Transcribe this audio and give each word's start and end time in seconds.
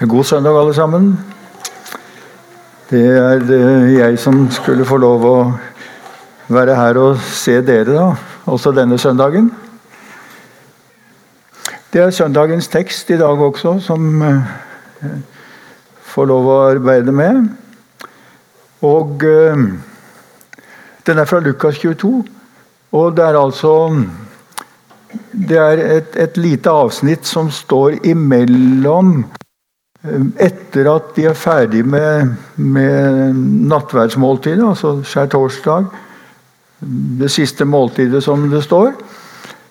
God 0.00 0.24
søndag, 0.24 0.60
alle 0.60 0.74
sammen. 0.74 1.20
Det 2.90 3.00
er 3.00 3.40
eh, 3.40 3.94
jeg 3.94 4.18
som 4.20 4.42
skulle 4.52 4.84
få 4.84 4.98
lov 5.00 5.22
å 5.24 5.36
være 6.52 6.74
her 6.76 6.98
og 7.00 7.22
se 7.24 7.54
dere, 7.64 7.94
da, 7.94 8.10
også 8.44 8.74
denne 8.76 8.98
søndagen. 9.00 9.48
Det 11.92 12.02
er 12.02 12.12
søndagens 12.12 12.68
tekst 12.68 13.08
i 13.10 13.16
dag 13.16 13.40
også 13.40 13.78
som 13.86 14.20
eh, 14.20 15.08
får 16.12 16.28
lov 16.28 16.50
å 16.52 16.58
arbeide 16.74 17.16
med. 17.16 17.48
Og 18.84 19.24
eh, 19.24 19.64
den 21.08 21.22
er 21.24 21.30
fra 21.32 21.40
Lukas 21.40 21.80
22. 21.80 22.12
Og 22.92 23.16
det 23.16 23.24
er 23.24 23.40
altså 23.40 23.72
Det 25.32 25.56
er 25.56 25.80
et, 25.96 26.16
et 26.20 26.36
lite 26.36 26.68
avsnitt 26.68 27.24
som 27.24 27.48
står 27.50 28.02
imellom 28.04 29.24
etter 30.42 30.88
at 30.90 31.12
de 31.16 31.26
er 31.30 31.38
ferdig 31.38 31.82
med, 31.86 32.34
med 32.56 33.36
nattverdsmåltidet, 33.70 34.64
altså 34.64 34.98
skjærtorsdag, 35.06 35.86
det 37.20 37.30
siste 37.32 37.64
måltidet 37.64 38.22
som 38.24 38.48
det 38.50 38.62
står, 38.64 38.92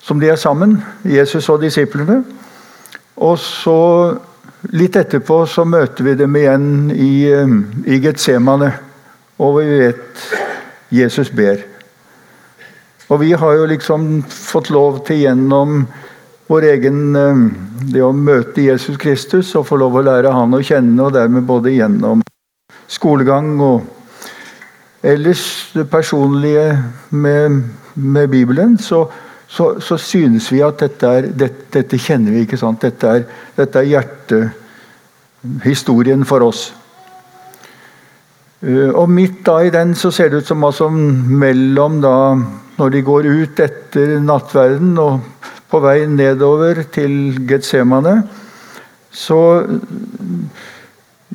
som 0.02 0.20
de 0.22 0.30
er 0.30 0.40
sammen, 0.40 0.78
Jesus 1.06 1.50
og 1.50 1.62
disiplene. 1.62 2.22
Og 3.16 3.38
så, 3.40 3.78
litt 4.76 4.98
etterpå, 5.00 5.44
så 5.50 5.66
møter 5.66 6.06
vi 6.06 6.18
dem 6.20 6.36
igjen 6.36 6.68
i, 6.92 7.14
i 7.88 8.02
Getsemane. 8.04 8.74
Og 9.42 9.60
vi 9.60 9.80
vet 9.80 10.26
Jesus 10.96 11.32
ber. 11.34 11.64
Og 13.10 13.22
vi 13.22 13.32
har 13.38 13.58
jo 13.60 13.68
liksom 13.70 14.24
fått 14.30 14.72
lov 14.74 15.04
til 15.08 15.24
gjennom 15.26 15.86
vår 16.48 16.62
egen 16.74 17.16
eh, 17.16 17.36
Det 17.94 18.02
å 18.04 18.12
møte 18.16 18.62
Jesus 18.66 18.98
Kristus 19.02 19.56
og 19.58 19.68
få 19.70 19.76
lov 19.82 19.94
å 19.98 20.06
lære 20.06 20.32
han 20.34 20.54
å 20.56 20.64
kjenne, 20.64 21.04
og 21.04 21.14
dermed 21.14 21.44
både 21.46 21.72
gjennom 21.76 22.22
skolegang 22.90 23.62
og 23.64 23.82
ellers 25.06 25.72
det 25.76 25.90
personlige 25.92 26.84
med, 27.14 27.64
med 27.94 28.30
Bibelen, 28.30 28.78
så, 28.82 29.12
så, 29.48 29.80
så, 29.82 29.98
synes 30.02 30.52
vi 30.54 30.62
at 30.66 30.80
dette, 30.82 31.06
er, 31.06 31.22
dette, 31.30 31.66
dette 31.74 31.98
kjenner 32.02 32.32
vi. 32.34 32.42
ikke 32.46 32.58
sant? 32.58 32.82
Dette 32.82 33.08
er, 33.08 33.24
dette 33.58 33.80
er 33.82 33.86
hjertehistorien 33.92 36.26
for 36.26 36.42
oss. 36.48 36.74
Eh, 38.66 38.90
og 38.90 39.10
midt 39.14 39.46
da 39.46 39.60
i 39.62 39.70
den 39.74 39.96
så 39.98 40.12
ser 40.14 40.30
det 40.32 40.38
ut 40.42 40.48
som 40.50 40.64
altså 40.66 40.90
mellom 40.90 42.02
da 42.02 42.36
når 42.76 42.90
de 42.92 43.02
går 43.08 43.24
ut 43.30 43.60
etter 43.64 44.20
nattverden 44.24 44.98
og 45.00 45.20
på 45.76 45.82
vei 45.84 46.06
nedover 46.08 46.86
til 46.96 47.36
Getsemane, 47.50 48.22
så 49.12 49.40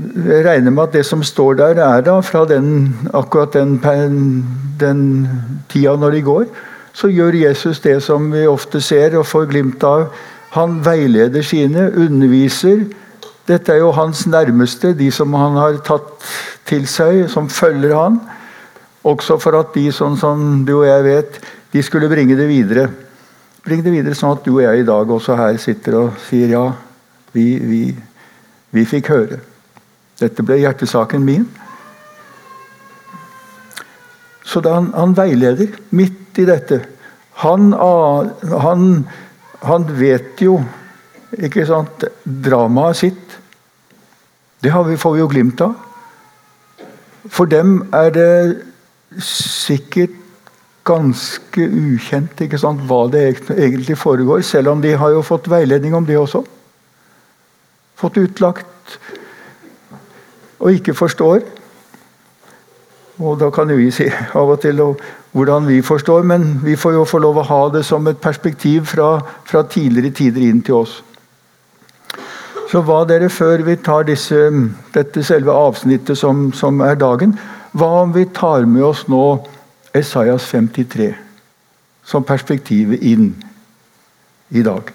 jeg 0.00 0.44
regner 0.46 0.72
med 0.72 0.86
at 0.86 0.94
det 0.96 1.05
som 1.05 1.22
står 1.24 1.58
der, 1.58 1.80
er 1.84 2.00
da 2.06 2.14
fra 2.24 2.46
den, 2.48 2.94
akkurat 3.12 3.52
den, 3.52 3.77
den 4.80 5.02
tida 5.68 5.92
når 5.96 6.16
de 6.16 6.22
går. 6.24 6.46
Så 6.96 7.11
gjør 7.12 7.36
Jesus 7.36 7.83
det 7.84 7.98
som 8.02 8.30
vi 8.33 8.46
ofte 8.48 8.80
ser 8.80 9.18
og 9.18 9.28
får 9.28 9.50
glimt 9.50 9.84
av. 9.84 10.08
Han 10.56 10.78
veileder 10.84 11.44
sine, 11.44 11.91
underviser. 11.92 12.86
Dette 13.48 13.74
er 13.74 13.83
jo 13.84 13.92
hans 13.92 14.24
nærmeste, 14.27 14.94
de 14.96 15.11
som 15.12 15.36
han 15.36 15.61
har 15.61 15.83
tatt 15.84 16.24
til 16.68 16.88
seg, 16.88 17.27
som 17.28 17.52
følger 17.52 17.92
han. 17.96 18.18
Også 19.05 19.36
for 19.41 19.61
at 19.61 19.77
de, 19.77 19.91
sånn 19.92 20.16
som 20.20 20.64
du 20.64 20.78
og 20.78 20.88
jeg 20.88 21.06
vet, 21.06 21.41
de 21.72 21.84
skulle 21.84 22.08
bringe 22.08 22.41
det 22.41 22.48
videre. 22.48 22.88
Bring 23.64 23.83
det 23.84 23.92
videre 23.92 24.16
sånn 24.16 24.39
at 24.39 24.44
du 24.47 24.55
og 24.55 24.62
jeg 24.64 24.83
i 24.83 24.86
dag 24.89 25.11
også 25.12 25.36
her 25.36 25.58
sitter 25.61 25.98
og 25.98 26.20
sier 26.28 26.55
ja, 26.55 26.64
vi, 27.34 27.47
vi, 27.61 27.83
vi 28.72 28.84
fikk 28.89 29.11
høre. 29.12 29.41
Dette 30.20 30.44
ble 30.44 30.61
hjertesaken 30.62 31.25
min. 31.25 31.44
Så 34.44 34.62
da 34.64 34.78
han, 34.78 34.89
han 34.97 35.12
veileder 35.17 35.77
midt 35.94 36.40
i 36.40 36.46
dette 36.48 36.80
han, 37.40 37.73
han, 37.73 38.83
han, 39.64 39.84
vet 39.96 40.40
jo 40.45 40.58
ikke 41.40 41.64
sant, 41.68 42.05
dramaet 42.24 42.98
sitt. 43.01 43.36
Det 44.61 44.73
vi, 44.89 44.98
får 45.01 45.14
vi 45.14 45.23
jo 45.23 45.29
glimt 45.30 45.63
av. 45.64 45.73
For 47.33 47.48
dem 47.48 47.79
er 47.96 48.13
det 48.13 49.24
sikkert 49.24 50.17
ganske 50.90 51.67
ukjent 51.67 52.42
ikke 52.45 52.58
sant, 52.61 52.83
hva 52.90 53.05
det 53.12 53.23
egentlig 53.55 53.98
foregår, 53.98 54.42
selv 54.46 54.74
om 54.74 54.83
de 54.83 54.96
har 54.98 55.14
jo 55.14 55.23
fått 55.27 55.51
veiledning 55.51 55.95
om 55.95 56.06
det 56.06 56.18
også. 56.18 56.42
Fått 58.01 58.18
utlagt 58.20 58.98
og 60.61 60.73
ikke 60.73 60.95
forstår. 60.96 61.42
Og 63.20 63.39
Da 63.39 63.51
kan 63.52 63.68
jo 63.68 63.77
vi 63.77 63.90
si 63.92 64.08
av 64.08 64.48
og 64.48 64.61
til 64.61 64.80
hvordan 65.33 65.67
vi 65.68 65.83
forstår, 65.83 66.23
men 66.23 66.61
vi 66.64 66.77
får 66.77 66.92
jo 66.92 67.05
få 67.05 67.18
lov 67.18 67.39
å 67.39 67.46
ha 67.46 67.61
det 67.70 67.84
som 67.84 68.07
et 68.08 68.20
perspektiv 68.20 68.89
fra, 68.90 69.20
fra 69.45 69.62
tidligere 69.62 70.14
tider 70.17 70.40
inn 70.40 70.62
til 70.62 70.80
oss. 70.80 71.02
Så 72.70 72.80
hva 72.86 73.05
dere, 73.05 73.28
før 73.28 73.64
vi 73.67 73.77
tar 73.77 74.07
disse, 74.07 74.48
dette 74.95 75.22
selve 75.27 75.52
avsnittet 75.52 76.18
som, 76.18 76.52
som 76.52 76.80
er 76.86 76.98
dagen, 76.98 77.36
hva 77.72 78.02
om 78.02 78.12
vi 78.14 78.24
tar 78.34 78.67
med 78.67 78.83
oss 78.83 79.05
nå 79.11 79.24
Esaias 79.95 80.46
53 80.46 81.14
som 82.06 82.24
perspektivet 82.24 83.02
inn 83.02 83.33
i 84.51 84.62
dag. 84.62 84.92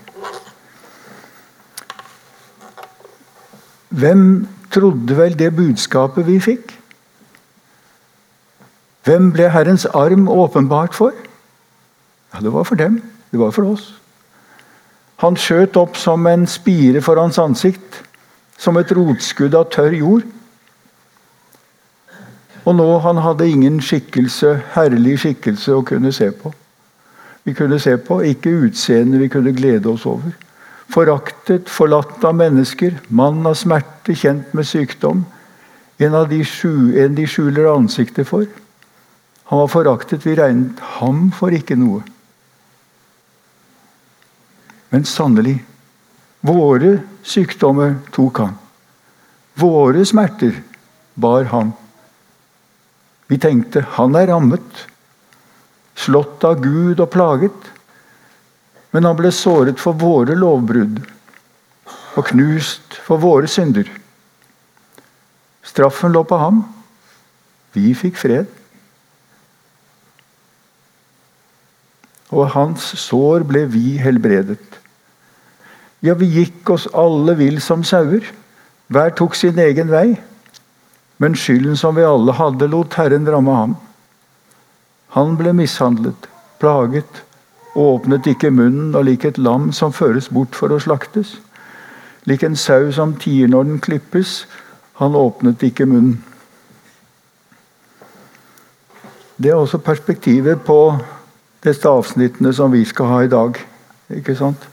Hvem 3.96 4.48
trodde 4.72 5.18
vel 5.18 5.40
det 5.40 5.52
budskapet 5.56 6.28
vi 6.28 6.40
fikk? 6.44 6.74
Hvem 9.06 9.30
ble 9.36 9.50
Herrens 9.54 9.86
arm 9.86 10.28
åpenbart 10.28 10.96
for? 10.96 11.14
Ja, 12.34 12.40
Det 12.40 12.54
var 12.54 12.64
for 12.64 12.76
dem. 12.76 13.04
Det 13.32 13.40
var 13.40 13.52
for 13.52 13.64
oss. 13.64 13.94
Han 15.18 15.36
skjøt 15.36 15.78
opp 15.78 15.98
som 15.98 16.28
en 16.28 16.48
spire 16.48 17.02
for 17.02 17.20
hans 17.20 17.38
ansikt, 17.40 18.04
som 18.58 18.78
et 18.78 18.92
rotskudd 18.92 19.56
av 19.56 19.70
tørr 19.72 19.96
jord. 19.96 20.24
Og 22.66 22.74
nå 22.74 22.88
han 23.04 23.22
hadde 23.22 23.48
ingen 23.50 23.78
skikkelse, 23.84 24.56
herlig 24.74 25.20
skikkelse 25.22 25.76
å 25.76 25.84
kunne 25.86 26.12
se 26.16 26.32
på. 26.34 26.52
Vi 27.46 27.54
kunne 27.54 27.78
se 27.80 27.94
på, 28.02 28.24
ikke 28.26 28.50
utseendet 28.66 29.22
vi 29.22 29.30
kunne 29.30 29.54
glede 29.54 29.92
oss 29.92 30.08
over. 30.10 30.34
Foraktet, 30.90 31.70
forlatt 31.70 32.24
av 32.26 32.34
mennesker, 32.38 32.98
mann 33.10 33.46
av 33.46 33.54
smerte, 33.58 34.16
kjent 34.18 34.54
med 34.58 34.66
sykdom. 34.66 35.24
En 36.02 36.18
av 36.18 36.28
de, 36.30 36.42
sju, 36.46 36.98
en 37.02 37.14
de 37.18 37.28
skjuler 37.30 37.70
ansiktet 37.70 38.28
for. 38.30 38.50
Han 39.52 39.62
var 39.62 39.70
foraktet, 39.70 40.26
vi 40.26 40.34
regnet 40.38 40.82
ham 40.98 41.30
for 41.38 41.54
ikke 41.54 41.78
noe. 41.78 42.02
Men 44.90 45.06
sannelig, 45.06 45.60
våre 46.46 46.98
sykdommer 47.26 48.00
tok 48.14 48.42
han. 48.42 48.58
Våre 49.60 50.02
smerter 50.06 50.64
bar 51.14 51.46
han. 51.54 51.76
Vi 53.32 53.40
tenkte 53.42 53.86
han 53.98 54.16
er 54.18 54.30
rammet, 54.30 54.86
slått 55.98 56.44
av 56.46 56.62
Gud 56.62 57.00
og 57.00 57.10
plaget. 57.14 57.72
Men 58.94 59.08
han 59.10 59.18
ble 59.20 59.32
såret 59.34 59.82
for 59.82 59.98
våre 60.00 60.38
lovbrudd 60.40 61.02
og 62.16 62.28
knust 62.30 62.96
for 63.04 63.20
våre 63.20 63.50
synder. 63.52 63.90
Straffen 65.66 66.14
lå 66.16 66.22
på 66.24 66.38
ham. 66.40 66.62
Vi 67.76 67.92
fikk 67.98 68.16
fred. 68.22 68.48
Og 72.32 72.48
hans 72.56 72.88
sår 73.02 73.44
ble 73.50 73.66
vi 73.74 73.98
helbredet. 74.02 74.62
Ja, 76.06 76.16
vi 76.16 76.30
gikk 76.30 76.70
oss 76.72 76.88
alle 76.94 77.36
vill 77.40 77.60
som 77.64 77.84
sauer. 77.84 78.24
Hver 78.94 79.12
tok 79.18 79.36
sin 79.36 79.60
egen 79.60 79.92
vei. 79.92 80.16
Men 81.18 81.36
skylden 81.36 81.78
som 81.78 81.96
vi 81.96 82.04
alle 82.04 82.36
hadde, 82.36 82.68
lot 82.68 82.98
Herren 83.00 83.28
ramme 83.30 83.56
ham. 83.56 83.76
Han 85.16 85.38
ble 85.40 85.54
mishandlet, 85.56 86.28
plaget, 86.60 87.24
åpnet 87.76 88.28
ikke 88.28 88.52
munnen, 88.52 88.92
og 88.96 89.08
lik 89.08 89.26
et 89.28 89.40
lam 89.40 89.72
som 89.76 89.96
føres 89.96 90.28
bort 90.32 90.56
for 90.56 90.72
å 90.76 90.80
slaktes. 90.84 91.38
Lik 92.28 92.44
en 92.44 92.58
sau 92.60 92.92
som 92.92 93.16
tier 93.22 93.48
når 93.52 93.70
den 93.70 93.82
klippes, 93.84 94.44
han 95.00 95.16
åpnet 95.16 95.64
ikke 95.64 95.88
munnen. 95.88 96.20
Det 99.36 99.52
er 99.52 99.60
også 99.60 99.82
perspektivet 99.84 100.64
på 100.64 100.80
disse 101.66 101.90
avsnittene 101.90 102.54
som 102.56 102.72
vi 102.72 102.86
skal 102.88 103.12
ha 103.12 103.24
i 103.26 103.32
dag. 103.32 103.58
Ikke 104.16 104.36
sant? 104.40 104.64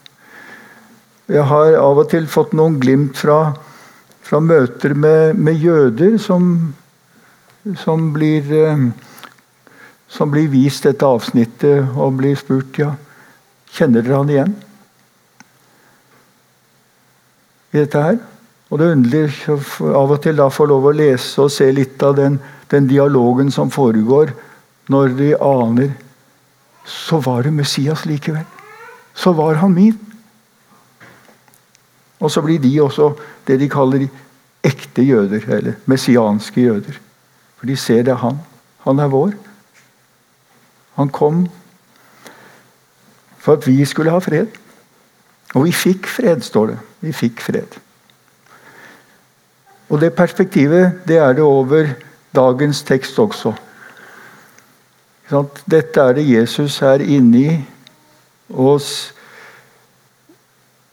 Jeg 1.30 1.46
har 1.48 1.74
av 1.78 1.98
og 2.02 2.10
til 2.10 2.28
fått 2.30 2.54
noen 2.54 2.78
glimt 2.82 3.18
fra 3.18 3.54
fra 4.32 4.40
møter 4.40 4.94
med, 4.96 5.36
med 5.36 5.58
jøder 5.60 6.14
som, 6.16 6.72
som, 7.76 8.06
blir, 8.14 8.46
eh, 8.48 8.84
som 10.08 10.30
blir 10.32 10.46
vist 10.48 10.86
dette 10.88 11.04
avsnittet 11.04 11.98
og 12.00 12.14
blir 12.16 12.38
spurt 12.40 12.78
ja, 12.80 12.94
kjenner 13.76 14.00
dere 14.00 14.20
han 14.22 14.32
igjen 14.32 14.54
i 17.72 17.82
dette 17.82 18.04
her. 18.06 18.16
Og 18.72 18.80
det 18.80 18.86
er 18.86 18.96
underlig 18.96 19.26
av 20.00 20.14
og 20.16 20.22
til 20.24 20.40
da 20.40 20.48
få 20.48 20.64
lov 20.70 20.88
å 20.88 20.94
lese 20.96 21.44
og 21.44 21.52
se 21.52 21.68
litt 21.68 22.00
av 22.00 22.16
den, 22.16 22.38
den 22.72 22.88
dialogen 22.88 23.52
som 23.52 23.68
foregår 23.72 24.32
når 24.92 25.12
de 25.20 25.34
aner 25.36 25.92
Så 26.88 27.20
var 27.22 27.44
det 27.44 27.52
Messias 27.54 28.00
likevel. 28.08 28.42
Så 29.14 29.30
var 29.38 29.60
han 29.60 29.76
min. 29.76 30.11
Og 32.22 32.30
så 32.30 32.42
blir 32.44 32.60
de 32.62 32.76
også 32.82 33.10
det 33.48 33.58
de 33.60 33.68
kaller 33.70 34.06
ekte 34.62 35.02
jøder, 35.02 35.42
eller 35.48 35.78
messianske 35.90 36.60
jøder. 36.68 36.98
For 37.58 37.66
de 37.66 37.76
ser 37.76 38.06
det 38.06 38.14
er 38.14 38.22
han. 38.22 38.38
Han 38.86 39.02
er 39.02 39.10
vår. 39.10 39.34
Han 40.94 41.10
kom 41.10 41.48
for 43.42 43.58
at 43.58 43.66
vi 43.66 43.84
skulle 43.84 44.12
ha 44.14 44.20
fred. 44.22 44.54
Og 45.54 45.66
vi 45.66 45.72
fikk 45.74 46.06
fred, 46.06 46.44
står 46.46 46.72
det. 46.72 46.78
Vi 47.02 47.12
fikk 47.12 47.42
fred. 47.42 47.78
Og 49.90 50.00
det 50.00 50.14
perspektivet 50.16 51.02
det 51.08 51.18
er 51.18 51.34
det 51.36 51.44
over 51.44 51.90
dagens 52.34 52.82
tekst 52.86 53.18
også. 53.18 53.52
Dette 55.70 56.00
er 56.00 56.16
det 56.16 56.28
Jesus 56.28 56.78
er 56.82 57.02
inni 57.04 57.58
og 58.48 58.80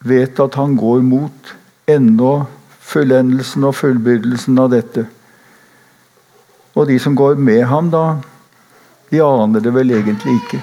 vet 0.04 0.40
at 0.40 0.54
han 0.54 0.76
går 0.76 1.02
mot 1.04 1.54
ennå 1.90 2.34
fullendelsen 2.90 3.64
og 3.68 3.76
fullbyrdelsen 3.78 4.58
av 4.58 4.70
dette. 4.72 5.06
Og 6.74 6.86
de 6.88 6.98
som 7.02 7.16
går 7.18 7.40
med 7.40 7.64
ham, 7.68 7.90
da, 7.92 8.20
de 9.10 9.20
aner 9.24 9.62
det 9.62 9.74
vel 9.74 9.92
egentlig 9.94 10.36
ikke 10.38 10.62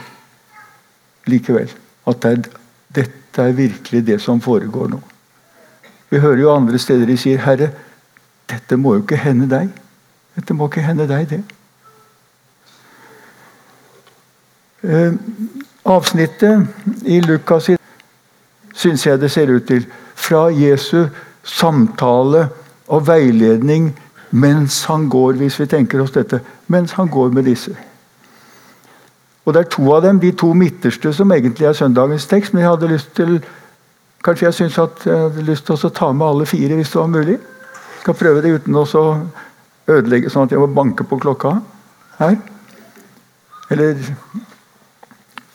likevel. 1.27 1.71
At 2.07 2.23
det 2.23 2.31
er, 2.31 2.63
dette 3.01 3.43
er 3.43 3.57
virkelig 3.57 4.05
det 4.07 4.21
som 4.23 4.41
foregår 4.41 4.89
nå. 4.95 5.01
Vi 6.09 6.21
hører 6.23 6.41
jo 6.41 6.53
andre 6.55 6.79
steder 6.79 7.05
de 7.05 7.17
sier 7.19 7.37
'Herre, 7.43 7.69
dette 8.49 8.77
må 8.77 8.95
jo 8.95 9.01
ikke 9.03 9.19
hende 9.19 9.49
deg'. 9.51 9.69
Dette 10.35 10.53
må 10.53 10.67
ikke 10.67 10.81
hende 10.81 11.07
deg, 11.07 11.29
det. 11.29 11.43
Eh, 14.83 15.13
avsnittet 15.85 16.67
i 17.05 17.19
Lukas 17.19 17.69
syns 18.77 19.05
jeg 19.07 19.19
det 19.21 19.31
ser 19.33 19.49
ut 19.49 19.65
til 19.67 19.85
fra 20.15 20.47
Jesu 20.53 21.07
samtale 21.43 22.47
og 22.87 23.07
veiledning 23.07 23.91
mens 24.31 24.83
han 24.85 25.07
går, 25.09 25.39
hvis 25.39 25.59
vi 25.59 25.65
tenker 25.71 26.01
oss 26.03 26.11
dette, 26.11 26.41
mens 26.67 26.91
han 26.97 27.07
går 27.09 27.31
med 27.33 27.47
disse. 27.47 27.75
Og 29.47 29.53
Det 29.53 29.59
er 29.59 29.69
to 29.71 29.93
av 29.95 30.01
dem, 30.03 30.19
de 30.19 30.31
to 30.31 30.53
midterste, 30.53 31.13
som 31.13 31.31
egentlig 31.31 31.65
er 31.65 31.73
søndagens 31.73 32.25
tekst. 32.27 32.53
Men 32.53 32.61
jeg 32.61 32.69
hadde 32.69 32.87
lyst 32.91 33.13
til 33.15 33.37
kanskje 34.23 34.45
jeg 34.45 34.53
synes 34.53 34.77
at 34.77 35.05
jeg 35.05 35.17
hadde 35.17 35.45
lyst 35.47 35.65
til 35.65 35.85
å 35.87 35.89
ta 35.89 36.11
med 36.11 36.27
alle 36.27 36.45
fire, 36.45 36.75
hvis 36.75 36.91
det 36.91 36.99
var 36.99 37.07
mulig. 37.07 37.37
Jeg 37.37 38.01
skal 38.01 38.17
prøve 38.19 38.41
det 38.41 38.51
uten 38.57 38.75
å 38.75 38.83
ødelegge, 39.87 40.29
sånn 40.29 40.49
at 40.49 40.51
jeg 40.51 40.59
må 40.59 40.67
banke 40.67 41.07
på 41.07 41.19
klokka 41.23 41.61
her. 42.19 42.35
Eller 43.71 43.95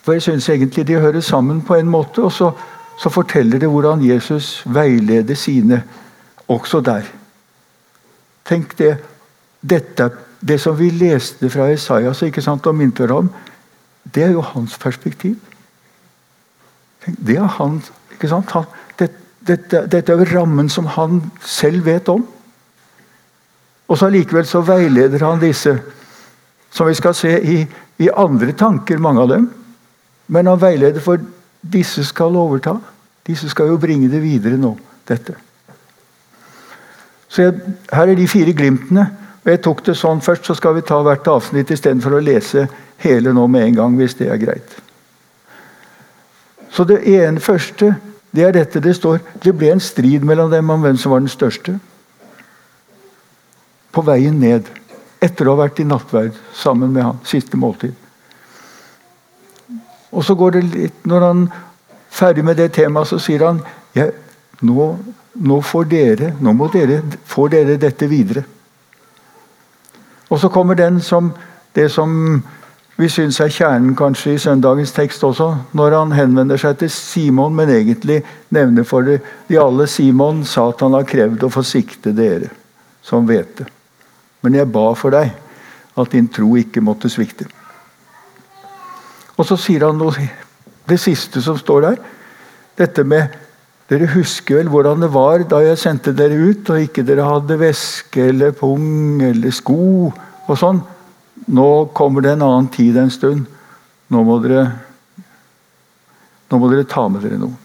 For 0.02 0.16
jeg 0.16 0.22
syns 0.22 0.48
egentlig 0.48 0.86
de 0.86 0.98
hører 0.98 1.20
sammen 1.20 1.60
på 1.62 1.76
en 1.76 1.88
måte. 1.88 2.22
Og 2.22 2.32
så, 2.32 2.50
så 2.98 3.10
forteller 3.10 3.58
det 3.58 3.68
hvordan 3.68 4.04
Jesus 4.04 4.62
veileder 4.66 5.34
sine 5.34 5.82
også 6.48 6.80
der. 6.80 7.08
Tenk 8.44 8.78
det. 8.78 8.96
Dette, 9.62 10.10
det 10.40 10.58
som 10.60 10.74
vi 10.78 10.90
leste 10.90 11.50
fra 11.50 11.68
Isaias 11.70 12.22
ikke 12.22 12.42
sant, 12.42 12.66
og 12.66 12.74
minte 12.74 13.06
om, 13.14 13.30
det 14.14 14.24
er 14.24 14.32
jo 14.34 14.40
hans 14.42 14.78
perspektiv. 14.78 15.36
Det 17.06 17.36
er 17.36 17.46
hans, 17.58 17.92
ikke 18.12 18.28
sant? 18.28 18.50
Han, 18.50 18.66
det, 18.98 19.10
dette, 19.46 19.84
dette 19.90 20.12
er 20.12 20.34
rammen 20.34 20.68
som 20.70 20.86
han 20.86 21.22
selv 21.46 21.86
vet 21.86 22.08
om. 22.10 22.26
Og 23.88 23.98
så 23.98 24.08
Likevel 24.10 24.46
så 24.46 24.62
veileder 24.66 25.22
han 25.26 25.42
disse, 25.42 25.76
som 26.72 26.88
vi 26.88 26.94
skal 26.98 27.14
se 27.14 27.32
i, 27.38 27.56
i 28.02 28.08
andre 28.16 28.52
tanker, 28.52 28.98
mange 28.98 29.22
av 29.22 29.28
dem. 29.28 29.48
Men 30.26 30.48
han 30.50 30.60
veileder 30.60 31.02
for 31.04 31.22
disse 31.62 32.04
skal 32.04 32.36
overta. 32.36 32.76
Disse 33.26 33.48
skal 33.50 33.70
jo 33.70 33.80
bringe 33.80 34.10
det 34.10 34.22
videre 34.22 34.58
nå, 34.58 34.74
dette. 35.08 35.36
Så 37.28 37.46
jeg, 37.46 37.74
Her 37.92 38.12
er 38.12 38.18
de 38.18 38.28
fire 38.28 38.52
glimtene. 38.52 39.06
og 39.44 39.50
Jeg 39.50 39.62
tok 39.62 39.84
det 39.86 39.96
sånn 39.96 40.20
først, 40.20 40.46
så 40.46 40.54
skal 40.54 40.74
vi 40.74 40.86
ta 40.86 41.00
hvert 41.02 41.28
avsnitt 41.28 41.70
istedenfor 41.70 42.18
å 42.18 42.24
lese 42.24 42.66
hele 43.02 43.32
nå 43.32 43.46
med 43.46 43.66
en 43.66 43.78
gang, 43.78 43.96
hvis 43.96 44.18
det 44.18 44.28
er 44.30 44.42
greit. 44.42 44.74
Så 46.72 46.84
det 46.88 47.02
ene 47.08 47.40
første 47.40 47.94
det 48.32 48.46
er 48.46 48.54
dette 48.56 48.80
det 48.80 48.94
står. 48.96 49.20
Det 49.44 49.52
ble 49.52 49.74
en 49.74 49.80
strid 49.80 50.24
mellom 50.24 50.50
dem 50.50 50.70
om 50.72 50.80
hvem 50.80 50.96
som 50.96 51.12
var 51.12 51.20
den 51.20 51.32
største. 51.32 51.76
På 53.92 54.04
veien 54.06 54.38
ned, 54.40 54.68
etter 55.20 55.46
å 55.46 55.52
ha 55.52 55.66
vært 55.66 55.82
i 55.82 55.86
nattverd 55.86 56.38
sammen 56.56 56.94
med 56.94 57.04
han, 57.04 57.20
siste 57.28 57.60
måltid. 57.60 57.92
Og 60.12 60.24
så 60.24 60.34
går 60.34 60.50
det 60.50 60.62
litt, 60.62 61.04
Når 61.04 61.20
han 61.20 61.42
er 61.48 61.60
ferdig 62.12 62.44
med 62.44 62.56
det 62.56 62.72
temaet, 62.72 63.08
så 63.08 63.18
sier 63.18 63.46
han 63.46 63.60
ja, 63.96 64.08
nå, 64.60 64.88
nå, 65.34 65.60
får 65.60 65.84
dere, 65.88 66.32
nå 66.40 66.52
må 66.52 66.68
dere, 66.72 67.00
får 67.24 67.48
dere 67.48 67.76
dette 67.80 68.06
videre. 68.08 68.44
Og 70.30 70.40
så 70.40 70.48
kommer 70.48 70.74
den 70.74 71.00
som, 71.00 71.32
det 71.74 71.90
som 71.92 72.42
vi 72.96 73.08
syns 73.08 73.40
er 73.40 73.52
kjernen 73.52 73.96
kanskje 73.96 74.34
i 74.34 74.40
søndagens 74.40 74.92
tekst 74.92 75.24
også, 75.24 75.48
når 75.72 75.96
han 75.96 76.12
henvender 76.16 76.60
seg 76.60 76.76
til 76.80 76.90
Simon, 76.92 77.54
men 77.56 77.72
egentlig 77.72 78.20
nevner 78.52 78.84
for 78.88 79.08
det 79.08 79.20
de 79.48 79.58
alle 79.60 79.86
Simon, 79.88 80.44
Satan 80.44 80.96
har 80.96 81.08
krevd 81.08 81.44
å 81.44 81.52
få 81.52 81.64
sikte 81.66 82.12
dere, 82.16 82.52
som 83.02 83.28
vet 83.28 83.56
det. 83.58 83.68
Men 84.44 84.60
jeg 84.60 84.72
ba 84.72 84.90
for 84.98 85.14
deg 85.14 85.32
at 85.96 86.12
din 86.12 86.28
tro 86.32 86.54
ikke 86.60 86.84
måtte 86.84 87.10
svikte. 87.12 87.48
Og 89.38 89.46
så 89.48 89.56
sier 89.60 89.86
han 89.86 89.98
noe, 90.00 90.28
det 90.88 90.98
siste 91.00 91.40
som 91.44 91.56
står 91.60 91.86
der. 91.86 92.02
Dette 92.80 93.04
med 93.06 93.38
Dere 93.92 94.06
husker 94.14 94.56
vel 94.56 94.70
hvordan 94.72 95.02
det 95.02 95.10
var 95.12 95.42
da 95.44 95.58
jeg 95.60 95.76
sendte 95.76 96.14
dere 96.16 96.38
ut, 96.38 96.68
og 96.72 96.80
ikke 96.80 97.02
dere 97.04 97.26
hadde 97.28 97.58
veske 97.60 98.28
eller 98.30 98.54
pung 98.56 99.20
eller 99.26 99.52
sko 99.52 100.08
og 100.08 100.54
sånn. 100.56 100.80
Nå 101.52 101.66
kommer 101.92 102.24
det 102.24 102.32
en 102.32 102.46
annen 102.46 102.70
tid 102.72 102.96
en 102.96 103.12
stund. 103.12 103.44
Nå 104.08 104.22
må 104.24 104.38
dere, 104.44 104.64
nå 106.48 106.62
må 106.62 106.70
dere 106.72 106.88
ta 106.88 107.04
med 107.10 107.26
dere 107.26 107.42
noe. 107.42 107.58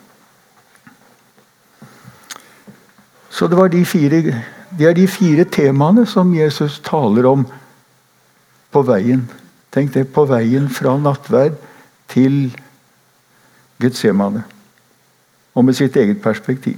Så 3.31 3.47
det, 3.47 3.69
de 3.77 3.85
fire, 3.85 4.21
det 4.73 4.89
er 4.89 4.95
de 4.97 5.07
fire 5.07 5.45
temaene 5.45 6.07
som 6.09 6.33
Jesus 6.35 6.81
taler 6.83 7.29
om 7.29 7.47
på 8.73 8.83
veien. 8.83 9.27
Tenk 9.73 9.93
det, 9.93 10.07
på 10.13 10.25
veien 10.29 10.69
fra 10.71 10.95
nattverd 10.97 11.57
til 12.11 12.55
Getsemane. 13.81 14.43
Og 15.57 15.65
med 15.65 15.75
sitt 15.77 15.95
eget 15.97 16.21
perspektiv. 16.21 16.77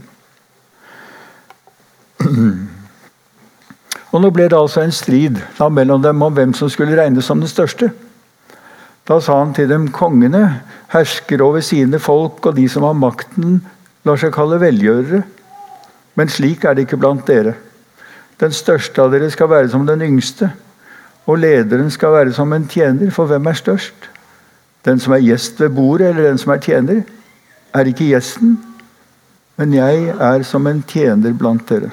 Og 4.09 4.21
Nå 4.23 4.31
ble 4.33 4.47
det 4.49 4.57
altså 4.57 4.81
en 4.81 4.95
strid 4.95 5.37
da, 5.57 5.69
mellom 5.69 6.01
dem 6.01 6.21
om 6.25 6.33
hvem 6.33 6.53
som 6.57 6.69
skulle 6.71 6.97
regnes 6.97 7.27
som 7.29 7.41
den 7.41 7.51
største. 7.51 7.91
Da 9.09 9.19
sa 9.21 9.39
han 9.39 9.53
til 9.57 9.69
dem 9.69 9.89
kongene 9.93 10.61
hersker 10.93 11.41
over 11.45 11.61
sine 11.65 11.99
folk, 12.01 12.45
og 12.45 12.55
de 12.57 12.67
som 12.69 12.85
har 12.85 12.97
makten, 12.97 13.59
lar 14.05 14.17
seg 14.21 14.33
kalle 14.33 14.59
velgjørere. 14.61 15.23
Men 16.17 16.29
slik 16.29 16.65
er 16.65 16.75
det 16.75 16.87
ikke 16.87 16.99
blant 17.01 17.27
dere. 17.29 17.55
Den 18.39 18.53
største 18.55 19.01
av 19.03 19.13
dere 19.13 19.29
skal 19.33 19.49
være 19.51 19.69
som 19.73 19.85
den 19.87 20.01
yngste, 20.05 20.51
og 21.29 21.37
lederen 21.37 21.91
skal 21.93 22.15
være 22.15 22.33
som 22.33 22.53
en 22.53 22.65
tjener, 22.67 23.11
for 23.13 23.29
hvem 23.29 23.45
er 23.51 23.57
størst? 23.57 24.09
Den 24.85 24.99
som 24.99 25.13
er 25.13 25.21
gjest 25.21 25.59
ved 25.61 25.69
bordet, 25.69 26.09
eller 26.09 26.29
den 26.29 26.37
som 26.41 26.53
er 26.55 26.61
tjener? 26.63 27.01
Er 27.73 27.85
ikke 27.85 28.07
gjesten, 28.09 28.55
men 29.59 29.73
jeg 29.73 30.15
er 30.15 30.43
som 30.43 30.67
en 30.67 30.81
tjener 30.87 31.35
blant 31.37 31.69
dere. 31.69 31.91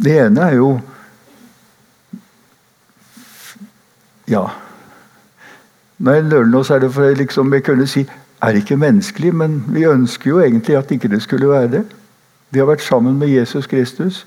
Det 0.00 0.16
ene 0.26 0.40
er 0.48 0.56
jo 0.56 0.78
Ja. 4.30 4.44
Når 5.98 6.12
jeg 6.12 6.22
nøler 6.22 6.46
nå, 6.46 6.62
så 6.62 6.74
er 6.74 6.78
det 6.78 6.92
for 6.94 7.14
liksom, 7.18 7.52
jeg 7.52 7.64
kunne 7.66 7.86
si 7.86 8.04
er 8.42 8.56
ikke 8.56 8.76
menneskelig, 8.76 9.34
men 9.34 9.64
vi 9.68 9.82
ønsker 9.84 10.30
jo 10.30 10.38
egentlig 10.40 10.76
at 10.76 10.90
ikke 10.90 11.08
det 11.08 11.22
skulle 11.22 11.48
være 11.48 11.68
det. 11.68 11.82
Vi 12.50 12.58
har 12.58 12.66
vært 12.66 12.82
sammen 12.82 13.18
med 13.18 13.28
Jesus 13.28 13.66
Kristus 13.66 14.26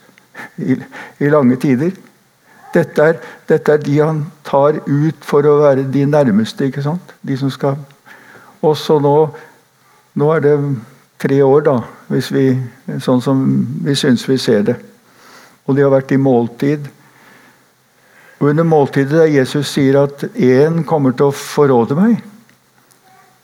i, 0.57 0.75
i 1.19 1.29
lange 1.29 1.55
tider. 1.55 1.95
Dette 2.73 3.09
er, 3.09 3.19
dette 3.47 3.71
er, 3.71 3.81
de 3.83 3.97
han 3.99 4.23
tar 4.43 4.79
ut 4.85 5.25
for 5.25 5.45
å 5.45 5.59
være 5.61 5.85
de 5.93 6.05
nærmeste. 6.09 6.65
ikke 6.65 6.83
sant? 6.85 7.13
De 7.21 7.37
som 7.37 7.51
skal 7.53 7.77
Også 8.61 8.99
nå 8.99 9.17
Nå 10.13 10.27
er 10.29 10.41
det 10.43 10.55
tre 11.17 11.39
år, 11.41 11.61
da, 11.65 11.79
hvis 12.13 12.27
vi, 12.29 12.43
sånn 13.01 13.21
som 13.23 13.39
vi 13.81 13.95
syns 13.97 14.27
vi 14.29 14.35
ser 14.37 14.61
det 14.67 14.75
og 15.63 15.77
de 15.77 15.83
har 15.85 15.93
vært 15.93 16.11
i 16.15 16.19
måltid. 16.19 16.87
Og 18.41 18.49
Under 18.51 18.67
måltidet 18.67 19.15
der 19.15 19.31
Jesus 19.31 19.71
sier 19.71 20.01
at 20.03 20.25
én 20.35 20.81
kommer 20.87 21.15
til 21.15 21.31
å 21.31 21.37
forråde 21.37 21.95
meg, 21.97 22.17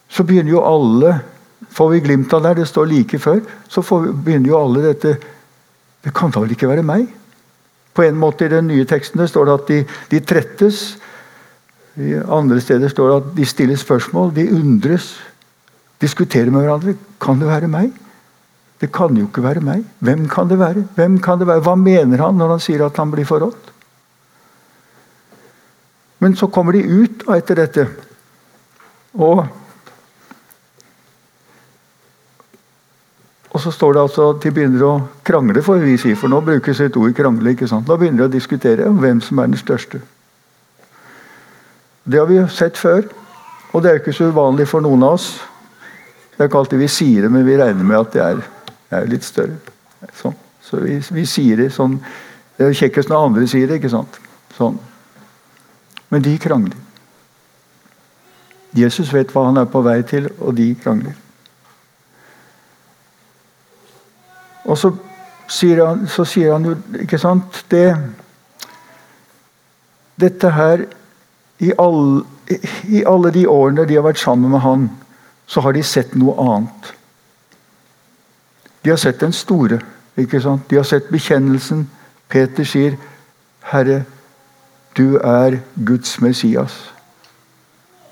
så 0.10 0.26
begynner 0.28 0.58
jo 0.58 0.66
alle 0.66 1.20
får 1.76 1.92
vi 1.94 2.02
glimt 2.02 2.34
av 2.34 2.42
der, 2.44 2.58
det 2.58 2.68
står 2.68 2.88
like 2.90 3.20
før, 3.22 3.44
så 3.70 3.84
vi, 3.86 4.12
begynner 4.26 4.50
jo 4.50 4.58
alle 4.58 4.88
dette 4.90 5.20
Det 6.00 6.14
kan 6.16 6.32
da 6.32 6.40
vel 6.40 6.54
ikke 6.56 6.70
være 6.70 6.84
meg? 6.88 7.10
På 7.94 8.06
en 8.06 8.20
måte 8.20 8.46
I 8.46 8.54
den 8.54 8.70
nye 8.70 8.86
teksten 8.88 9.22
står 9.28 9.48
det 9.48 9.56
at 9.56 9.72
de, 9.72 9.80
de 10.12 10.20
trettes. 10.24 10.84
I 12.00 12.20
andre 12.22 12.62
steder 12.64 12.92
står 12.92 13.10
det 13.10 13.18
at 13.18 13.32
de 13.38 13.48
stiller 13.50 13.80
spørsmål, 13.80 14.32
de 14.36 14.48
undres. 14.56 15.16
Diskuterer 16.02 16.52
med 16.54 16.64
hverandre. 16.64 16.96
Kan 17.22 17.42
det 17.42 17.50
være 17.50 17.68
meg? 17.72 17.92
Det 18.80 18.92
kan 18.96 19.16
jo 19.18 19.26
ikke 19.28 19.44
være 19.44 19.64
meg. 19.64 19.84
Hvem 20.00 20.28
kan 20.32 20.48
det 20.48 20.60
være? 20.60 20.86
Hvem 20.96 21.18
kan 21.24 21.42
det 21.42 21.50
være? 21.50 21.66
Hva 21.66 21.76
mener 21.76 22.24
han 22.24 22.38
når 22.40 22.56
han 22.56 22.64
sier 22.64 22.86
at 22.86 22.98
han 23.02 23.12
blir 23.12 23.28
forrådt? 23.28 23.74
Men 26.20 26.36
så 26.36 26.48
kommer 26.52 26.76
de 26.76 26.84
ut 26.84 27.26
etter 27.36 27.60
dette. 27.60 27.88
Og 29.20 29.44
Og 33.60 33.64
så 33.64 33.72
står 33.76 33.94
det 33.94 34.02
altså 34.02 34.26
at 34.32 34.38
de 34.40 34.50
begynner 34.56 34.84
å 34.88 34.92
krangle, 35.28 35.60
får 35.60 35.82
vi 35.84 35.98
si, 36.00 36.14
for 36.16 36.32
nå 36.32 36.38
brukes 36.48 36.80
et 36.80 36.96
ord 36.96 37.12
krangle. 37.12 37.52
ikke 37.52 37.68
sant? 37.68 37.90
Nå 37.92 37.98
begynner 38.00 38.24
de 38.24 38.30
å 38.30 38.32
diskutere 38.32 38.86
hvem 38.88 39.20
som 39.20 39.42
er 39.44 39.50
den 39.52 39.60
største. 39.60 40.00
Det 42.08 42.22
har 42.22 42.30
vi 42.30 42.40
sett 42.56 42.80
før, 42.80 43.04
og 43.74 43.84
det 43.84 43.92
er 43.92 44.00
ikke 44.00 44.16
så 44.16 44.30
uvanlig 44.32 44.70
for 44.72 44.80
noen 44.80 45.04
av 45.04 45.18
oss. 45.18 45.28
Det 46.32 46.40
er 46.40 46.48
ikke 46.48 46.62
alltid 46.64 46.80
vi 46.80 46.88
sier 46.88 47.28
det, 47.28 47.34
men 47.36 47.44
vi 47.44 47.60
regner 47.60 47.84
med 47.84 48.00
at 48.00 48.16
det 48.16 48.24
er, 48.24 48.42
er 48.96 49.12
litt 49.12 49.28
større. 49.28 49.60
Sånn. 50.16 50.40
Så 50.64 50.80
vi, 50.80 50.96
vi, 51.12 51.28
sier 51.28 51.60
det 51.60 51.74
sånn 51.76 51.98
Det 52.56 52.64
er 52.64 52.78
kjekkest 52.80 53.12
når 53.12 53.26
andre 53.28 53.48
sier 53.52 53.68
det, 53.68 53.82
ikke 53.82 53.92
sant? 53.92 54.22
Sånn. 54.56 54.80
Men 56.08 56.24
de 56.24 56.40
krangler. 56.40 56.80
Jesus 58.72 59.12
vet 59.12 59.36
hva 59.36 59.50
han 59.50 59.60
er 59.60 59.68
på 59.68 59.84
vei 59.84 60.00
til, 60.08 60.32
og 60.40 60.56
de 60.56 60.72
krangler. 60.80 61.20
Og 64.66 64.78
så 64.78 64.92
sier 65.50 65.86
han, 65.86 66.08
så 66.08 66.26
sier 66.28 66.54
han 66.54 66.66
jo 66.68 66.76
Ikke 67.02 67.18
sant 67.22 67.64
det, 67.72 67.88
Dette 70.20 70.52
her 70.52 70.86
i 71.60 71.72
all, 71.80 72.24
I 72.88 73.04
alle 73.08 73.32
de 73.36 73.46
årene 73.48 73.86
de 73.88 73.98
har 73.98 74.06
vært 74.06 74.22
sammen 74.22 74.52
med 74.52 74.64
han, 74.64 74.86
så 75.48 75.60
har 75.66 75.76
de 75.76 75.84
sett 75.84 76.14
noe 76.16 76.36
annet. 76.40 76.92
De 78.84 78.94
har 78.94 79.00
sett 79.02 79.20
den 79.20 79.36
store. 79.36 79.82
ikke 80.16 80.40
sant? 80.42 80.70
De 80.70 80.80
har 80.80 80.88
sett 80.88 81.10
bekjennelsen. 81.12 81.90
Peter 82.30 82.64
sier, 82.64 82.96
'Herre, 83.62 84.04
du 84.98 85.18
er 85.18 85.60
Guds 85.86 86.18
Messias'. 86.22 86.92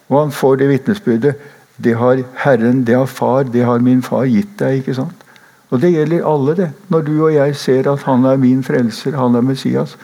Og 0.10 0.20
han 0.22 0.32
får 0.32 0.56
det 0.56 0.70
vitnesbyrdet. 0.70 1.36
Det 1.84 1.96
har 1.98 2.24
Herren, 2.36 2.84
det 2.84 2.96
har 2.96 3.06
Far, 3.06 3.44
det 3.44 3.66
har 3.66 3.80
min 3.80 4.04
far 4.04 4.25
gitt 4.25 4.60
deg. 4.60 4.77
ikke 4.77 4.94
sant? 4.94 5.26
Og 5.69 5.81
det 5.81 5.91
gjelder 5.91 6.27
alle, 6.33 6.55
det. 6.55 6.71
Når 6.89 7.01
du 7.01 7.25
og 7.25 7.33
jeg 7.33 7.55
ser 7.55 7.91
at 7.91 8.03
han 8.03 8.25
er 8.25 8.38
min 8.38 8.63
frelser, 8.63 9.17
han 9.17 9.36
er 9.36 9.41
Messias, 9.41 9.97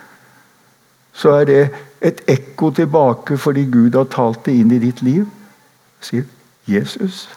så 1.13 1.29
er 1.29 1.45
det 1.45 1.69
et 2.01 2.21
ekko 2.27 2.71
tilbake 2.71 3.37
fordi 3.37 3.63
Gud 3.71 3.95
har 3.95 4.09
talt 4.11 4.45
det 4.45 4.57
inn 4.59 4.71
i 4.71 4.81
ditt 4.81 5.01
liv. 5.01 5.25
Sier 6.01 6.25
Jesus 6.67 7.29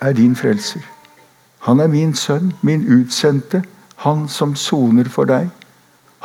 er 0.00 0.12
din 0.12 0.36
frelser. 0.36 0.80
Han 1.66 1.80
er 1.80 1.86
min 1.86 2.14
sønn, 2.14 2.52
min 2.62 2.86
utsendte. 3.00 3.62
Han 3.96 4.28
som 4.28 4.54
soner 4.56 5.08
for 5.10 5.24
deg. 5.24 5.48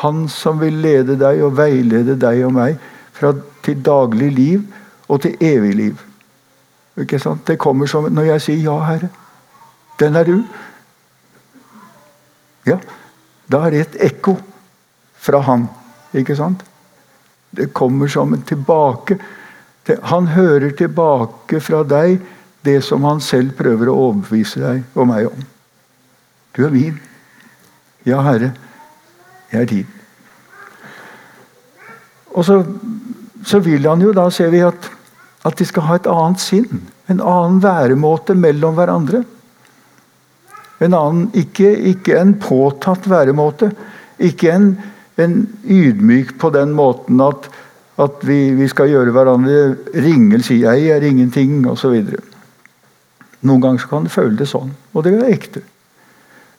Han 0.03 0.27
som 0.29 0.61
vil 0.61 0.73
lede 0.73 1.17
deg 1.19 1.41
og 1.43 1.57
veilede 1.57 2.15
deg 2.21 2.45
og 2.45 2.53
meg 2.53 2.77
fra 3.13 3.33
til 3.63 3.81
daglig 3.85 4.31
liv 4.31 4.61
og 5.07 5.21
til 5.21 5.35
evig 5.41 5.75
liv. 5.75 5.99
Ikke 6.97 7.19
sant? 7.19 7.47
Det 7.47 7.57
kommer 7.59 7.85
som 7.89 8.05
når 8.13 8.23
jeg 8.23 8.41
sier 8.41 8.57
'Ja, 8.57 8.77
Herre'. 8.85 9.09
Den 9.99 10.15
er 10.15 10.23
du. 10.23 10.43
Ja, 12.67 12.77
da 13.51 13.65
er 13.65 13.73
det 13.73 13.81
et 13.83 13.97
ekko 14.11 14.37
fra 15.23 15.41
han. 15.47 15.67
Ikke 16.15 16.35
sant? 16.37 16.63
Det 17.53 17.71
kommer 17.75 18.07
som 18.11 18.33
en 18.33 18.45
tilbake. 18.47 19.17
Han 20.09 20.29
hører 20.33 20.71
tilbake 20.77 21.59
fra 21.61 21.83
deg 21.83 22.21
det 22.63 22.79
som 22.87 23.03
han 23.03 23.19
selv 23.21 23.57
prøver 23.57 23.91
å 23.91 23.97
overbevise 24.07 24.61
deg 24.63 24.95
og 24.95 25.09
meg 25.09 25.27
om. 25.27 25.43
Du 26.55 26.63
er 26.63 26.71
min. 26.71 26.95
Ja, 28.07 28.21
Herre, 28.23 28.53
jeg 29.51 29.61
er 29.61 29.69
din. 29.69 29.91
Og 32.33 32.45
så, 32.47 32.61
så 33.45 33.59
vil 33.63 33.85
han 33.87 34.01
jo 34.01 34.13
da, 34.15 34.29
ser 34.33 34.51
vi, 34.53 34.63
at, 34.65 34.89
at 35.45 35.59
de 35.59 35.67
skal 35.67 35.87
ha 35.87 35.99
et 35.99 36.09
annet 36.09 36.41
sinn. 36.41 36.83
En 37.11 37.19
annen 37.21 37.59
væremåte 37.63 38.35
mellom 38.39 38.79
hverandre. 38.79 39.23
En 40.83 40.95
annen, 40.97 41.27
ikke, 41.37 41.69
ikke 41.93 42.17
en 42.19 42.33
påtatt 42.41 43.07
væremåte. 43.09 43.71
Ikke 44.23 44.51
en, 44.53 44.69
en, 45.21 45.37
ydmyk 45.63 46.35
på 46.41 46.51
den 46.53 46.73
måten 46.75 47.21
at, 47.23 47.47
at 48.01 48.23
vi, 48.27 48.51
vi, 48.57 48.67
skal 48.71 48.91
gjøre 48.91 49.13
hverandre 49.15 49.75
ringel, 49.93 50.43
si 50.43 50.61
'jeg 50.63 50.89
er 50.91 51.05
ingenting', 51.07 51.67
osv. 51.69 51.95
Noen 53.41 53.61
ganger 53.61 53.87
kan 53.89 54.05
du 54.05 54.09
føle 54.09 54.37
det 54.39 54.47
sånn, 54.47 54.71
og 54.93 55.03
det 55.03 55.15
er 55.15 55.31
ekte. 55.31 55.63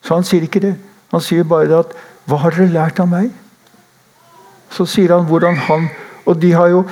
Så 0.04 0.14
han 0.14 0.26
sier 0.26 0.45
ikke 0.45 0.61
det. 0.61 0.75
Han 1.12 1.21
sier 1.21 1.45
bare 1.45 1.81
at 1.85 1.95
'Hva 2.26 2.38
har 2.38 2.50
dere 2.50 2.73
lært 2.73 3.00
av 3.00 3.09
meg?' 3.09 3.33
Så 4.71 4.87
sier 4.87 5.12
han 5.12 5.26
hvordan 5.26 5.57
han 5.69 5.90
Og 6.25 6.40
de 6.40 6.52
har 6.52 6.69
jo 6.73 6.87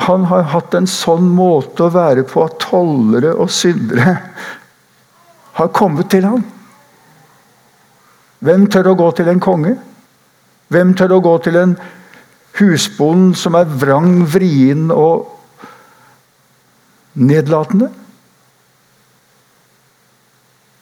han 0.00 0.24
har 0.30 0.46
hatt 0.54 0.74
en 0.74 0.86
sånn 0.86 1.26
måte 1.36 1.84
å 1.84 1.92
være 1.92 2.24
på 2.28 2.44
at 2.46 2.60
tollere 2.62 3.34
og 3.34 3.50
syndere 3.52 4.14
har 5.58 5.72
kommet 5.76 6.08
til 6.12 6.24
ham. 6.24 6.44
Hvem 8.40 8.66
tør 8.72 8.92
å 8.92 8.96
gå 8.96 9.10
til 9.16 9.28
en 9.28 9.40
konge? 9.42 9.74
Hvem 10.72 10.94
tør 10.96 11.16
å 11.18 11.24
gå 11.24 11.34
til 11.44 11.58
en 11.60 11.74
husbond 12.60 13.34
som 13.36 13.56
er 13.58 13.68
vrang, 13.68 14.22
vrien 14.24 14.88
og 14.94 15.28
nedlatende? 17.20 17.90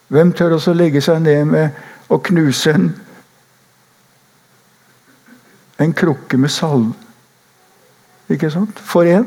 Hvem 0.08 0.32
tør 0.32 0.56
også 0.56 0.72
legge 0.76 1.02
seg 1.04 1.20
ned 1.24 1.50
med 1.50 1.82
å 2.08 2.20
knuse 2.24 2.72
en, 2.72 2.86
en 5.82 5.92
krukke 5.92 6.38
med 6.40 6.52
salve? 6.52 6.94
Ikke 8.32 8.52
sant? 8.52 8.78
For 8.84 9.08
en. 9.08 9.26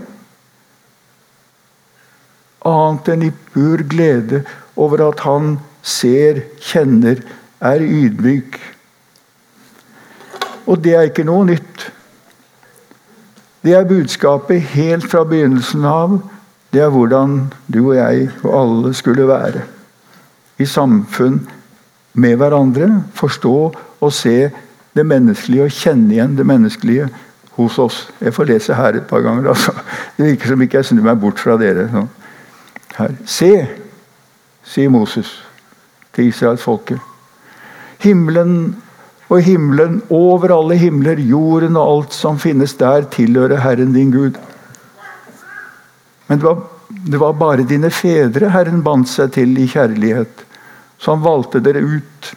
Annet 2.70 3.12
enn 3.12 3.28
i 3.28 3.32
pur 3.34 3.82
glede 3.90 4.44
over 4.78 5.08
at 5.10 5.24
han 5.26 5.56
ser, 5.82 6.44
kjenner, 6.62 7.22
er 7.62 7.82
ydmyk. 7.86 8.60
Og 10.68 10.84
det 10.84 10.96
er 10.96 11.10
ikke 11.10 11.26
noe 11.28 11.46
nytt. 11.46 11.88
Det 13.62 13.76
er 13.78 13.86
budskapet 13.86 14.62
helt 14.74 15.06
fra 15.12 15.24
begynnelsen 15.28 15.86
av. 15.86 16.18
Det 16.74 16.82
er 16.82 16.94
hvordan 16.94 17.52
du 17.68 17.82
og 17.84 17.96
jeg 17.98 18.30
og 18.44 18.54
alle 18.58 18.94
skulle 18.98 19.28
være. 19.28 19.66
I 20.58 20.66
samfunn 20.66 21.42
med 22.14 22.38
hverandre. 22.42 23.04
Forstå 23.14 23.58
og 24.02 24.14
se 24.14 24.50
det 24.96 25.06
menneskelige 25.06 25.68
og 25.68 25.76
kjenne 25.76 26.16
igjen 26.16 26.38
det 26.38 26.48
menneskelige 26.48 27.10
hos 27.58 27.78
oss. 27.80 28.02
Jeg 28.22 28.34
får 28.34 28.50
lese 28.50 28.76
her 28.76 28.98
et 28.98 29.08
par 29.08 29.22
ganger. 29.22 29.50
Altså. 29.50 29.76
Det 30.18 30.26
virker 30.26 30.48
som 30.48 30.62
ikke 30.62 30.78
jeg 30.78 30.90
snur 30.90 31.06
meg 31.06 31.22
bort 31.22 31.40
fra 31.40 31.58
dere. 31.60 31.88
Her. 32.98 33.16
Se, 33.26 33.52
sier 34.64 34.90
Moses 34.90 35.38
til 36.16 36.32
israelsfolket. 36.32 37.11
Himmelen 38.02 38.56
og 39.32 39.40
himmelen 39.46 40.02
over 40.12 40.52
alle 40.56 40.76
himler, 40.82 41.20
jorden 41.24 41.78
og 41.80 41.88
alt 41.88 42.16
som 42.16 42.40
finnes 42.42 42.74
der, 42.80 43.06
tilhører 43.14 43.62
Herren 43.64 43.94
din 43.96 44.12
Gud. 44.12 44.40
Men 46.28 46.40
det 46.40 46.48
var, 46.48 46.64
det 46.90 47.22
var 47.22 47.38
bare 47.40 47.68
dine 47.68 47.92
fedre 47.94 48.50
Herren 48.52 48.82
bandt 48.84 49.12
seg 49.12 49.32
til 49.38 49.54
i 49.60 49.68
kjærlighet. 49.72 50.44
Så 51.00 51.16
han 51.16 51.24
valgte 51.24 51.62
dere 51.64 51.84
ut. 51.86 52.32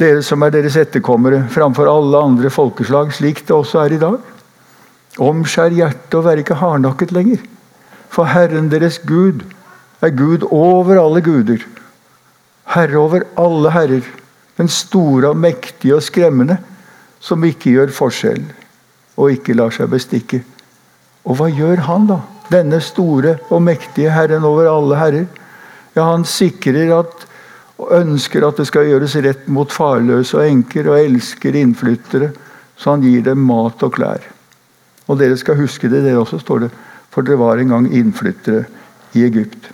Dere 0.00 0.22
som 0.26 0.42
er 0.42 0.54
deres 0.54 0.78
etterkommere, 0.80 1.44
framfor 1.52 1.90
alle 1.90 2.22
andre 2.30 2.50
folkeslag, 2.50 3.12
slik 3.14 3.44
det 3.44 3.54
også 3.54 3.84
er 3.84 3.94
i 3.94 4.00
dag. 4.00 4.16
Omskjær 5.22 5.76
hjertet 5.76 6.18
og 6.18 6.26
vær 6.26 6.40
ikke 6.40 6.58
hardnakket 6.58 7.12
lenger. 7.14 7.44
For 8.10 8.30
Herren 8.30 8.70
deres 8.72 8.98
Gud 9.06 9.44
er 10.02 10.14
Gud 10.14 10.46
over 10.50 10.98
alle 10.98 11.22
guder 11.24 11.62
herre 12.72 13.00
over 13.00 13.26
alle 13.40 13.72
herrer. 13.74 14.06
Den 14.58 14.70
store 14.70 15.32
og 15.32 15.40
mektige 15.40 15.96
og 15.96 16.04
skremmende, 16.06 16.58
som 17.20 17.44
ikke 17.44 17.74
gjør 17.74 17.94
forskjell 17.94 18.44
og 19.14 19.30
ikke 19.30 19.54
lar 19.56 19.74
seg 19.74 19.90
bestikke. 19.92 20.40
Og 21.24 21.38
hva 21.38 21.48
gjør 21.50 21.84
han, 21.86 22.08
da? 22.10 22.20
Denne 22.52 22.80
store 22.84 23.38
og 23.48 23.62
mektige 23.64 24.12
Herren 24.12 24.44
over 24.44 24.68
alle 24.68 24.98
herrer. 25.00 25.28
Ja, 25.94 26.10
han 26.10 26.26
sikrer 26.28 26.92
at 26.98 27.24
og 27.80 27.90
ønsker 27.96 28.44
at 28.46 28.60
det 28.60 28.68
skal 28.68 28.86
gjøres 28.86 29.16
rett 29.24 29.46
mot 29.50 29.72
farløse 29.72 30.36
og 30.38 30.46
enker, 30.46 30.86
og 30.90 31.00
elsker 31.00 31.56
innflyttere, 31.58 32.30
så 32.78 32.94
han 32.94 33.02
gir 33.02 33.24
dem 33.26 33.42
mat 33.48 33.82
og 33.82 33.96
klær. 33.96 34.22
Og 35.10 35.18
dere 35.20 35.36
skal 35.38 35.58
huske 35.58 35.90
det, 35.90 36.04
dere 36.04 36.20
også 36.22 36.38
står 36.42 36.66
det, 36.66 36.70
for 37.10 37.26
dere 37.26 37.40
var 37.40 37.60
en 37.60 37.74
gang 37.74 37.88
innflyttere 37.90 38.64
i 39.18 39.24
Egypt. 39.26 39.72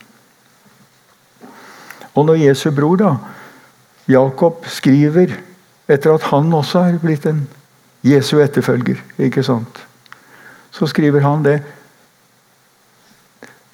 Og 2.14 2.26
når 2.26 2.42
Jesu 2.42 2.70
bror, 2.74 2.96
da, 2.96 3.14
Jakob, 4.10 4.66
skriver 4.66 5.36
etter 5.90 6.14
at 6.14 6.26
han 6.30 6.52
også 6.54 6.86
er 6.88 6.98
blitt 7.02 7.26
en 7.30 7.44
Jesu 8.06 8.38
etterfølger, 8.40 8.98
ikke 9.18 9.44
sant? 9.46 9.86
så 10.70 10.86
skriver 10.86 11.20
han 11.20 11.42
det 11.42 11.60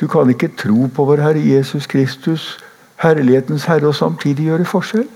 Du 0.01 0.07
kan 0.09 0.29
ikke 0.31 0.53
tro 0.57 0.89
på 0.93 1.05
vår 1.09 1.23
Herre 1.25 1.41
Jesus 1.41 1.87
Kristus, 1.87 2.59
herlighetens 3.01 3.65
Herre, 3.65 3.89
og 3.89 3.95
samtidig 3.95 4.45
gjøre 4.45 4.69
forskjell. 4.69 5.07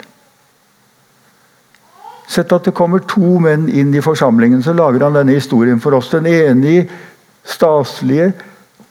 Sett 2.31 2.53
at 2.53 2.65
det 2.65 2.77
kommer 2.79 3.03
to 3.05 3.41
menn 3.43 3.67
inn 3.69 3.93
i 3.93 4.01
forsamlingen, 4.01 4.63
så 4.63 4.73
lager 4.73 5.05
han 5.05 5.19
denne 5.19 5.37
historien 5.37 5.81
for 5.83 5.99
oss. 5.99 6.09
Den 6.15 6.29
ene 6.31 6.73
i 6.73 6.81
staselige 7.45 8.31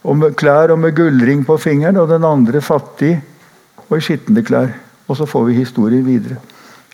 med 0.04 0.36
klær 0.38 0.76
og 0.76 0.80
med 0.84 0.94
gullring 0.98 1.42
på 1.48 1.58
fingeren, 1.58 1.98
og 1.98 2.10
den 2.12 2.28
andre 2.28 2.62
fattig 2.62 3.16
og 3.90 3.98
i 3.98 4.06
skitne 4.06 4.44
klær. 4.46 4.72
Og 5.10 5.18
så 5.18 5.26
får 5.26 5.44
vi 5.48 5.54
historien 5.58 6.06
videre. 6.06 6.38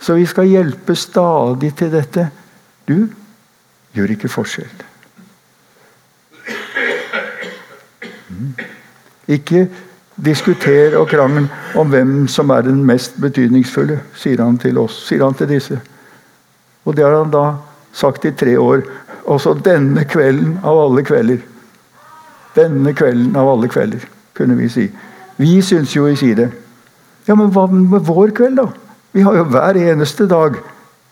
Så 0.02 0.16
vi 0.16 0.26
skal 0.26 0.48
hjelpe 0.48 0.96
stadig 0.96 1.74
til 1.76 1.92
dette. 1.92 2.30
Du 2.88 3.08
gjør 3.96 4.14
ikke 4.16 4.32
forskjell. 4.32 4.84
Mm. 8.30 8.54
Ikke 9.28 9.68
diskuter 10.16 10.96
og 11.00 11.10
krangel 11.12 11.48
om 11.76 11.90
hvem 11.92 12.28
som 12.32 12.50
er 12.56 12.68
den 12.68 12.84
mest 12.88 13.18
betydningsfulle, 13.22 14.00
sier 14.16 14.44
han 14.44 14.58
til 14.58 14.78
oss. 14.78 15.08
sier 15.08 15.24
han 15.24 15.34
til 15.34 15.50
disse. 15.50 15.80
Og 16.86 16.96
det 16.96 17.04
har 17.04 17.18
han 17.18 17.32
da 17.32 17.58
sagt 17.94 18.26
i 18.26 18.32
tre 18.32 18.60
år. 18.60 18.84
Også 19.26 19.54
denne 19.54 20.06
kvelden 20.06 20.60
av 20.64 20.80
alle 20.86 21.04
kvelder. 21.04 21.40
Denne 22.56 22.94
kvelden 22.94 23.36
av 23.36 23.50
alle 23.50 23.68
kvelder, 23.68 24.06
kunne 24.34 24.56
vi 24.56 24.70
si. 24.70 24.86
Vi 25.38 25.62
syns 25.62 25.96
jo 25.96 26.08
sier 26.16 26.36
det. 26.36 26.52
Ja, 27.28 27.36
men 27.36 27.52
hva 27.54 27.66
med 27.72 28.06
vår 28.06 28.34
kveld, 28.38 28.60
da? 28.60 28.70
Vi 29.16 29.24
har 29.26 29.36
jo 29.38 29.46
hver 29.50 29.78
eneste 29.80 30.28
dag 30.30 30.58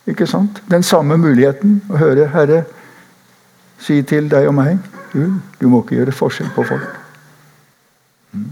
ikke 0.08 0.27
sant? 0.27 0.62
den 0.72 0.84
samme 0.84 1.17
muligheten 1.17 1.79
å 1.89 1.98
høre 1.98 2.27
Herre 2.34 2.63
si 3.79 4.01
til 4.03 4.27
deg 4.32 4.50
og 4.50 4.58
meg 4.58 4.77
du, 5.13 5.39
du 5.62 5.67
må 5.70 5.84
ikke 5.84 5.96
gjøre 6.00 6.15
forskjell 6.15 6.50
på 6.55 6.65
folk. 6.67 7.00
Mm. 8.34 8.50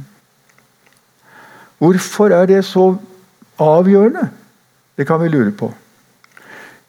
Hvorfor 1.81 2.35
er 2.37 2.45
det 2.45 2.59
så 2.65 2.91
avgjørende? 3.57 4.27
Det 4.97 5.07
kan 5.09 5.21
vi 5.23 5.31
lure 5.33 5.51
på. 5.51 5.71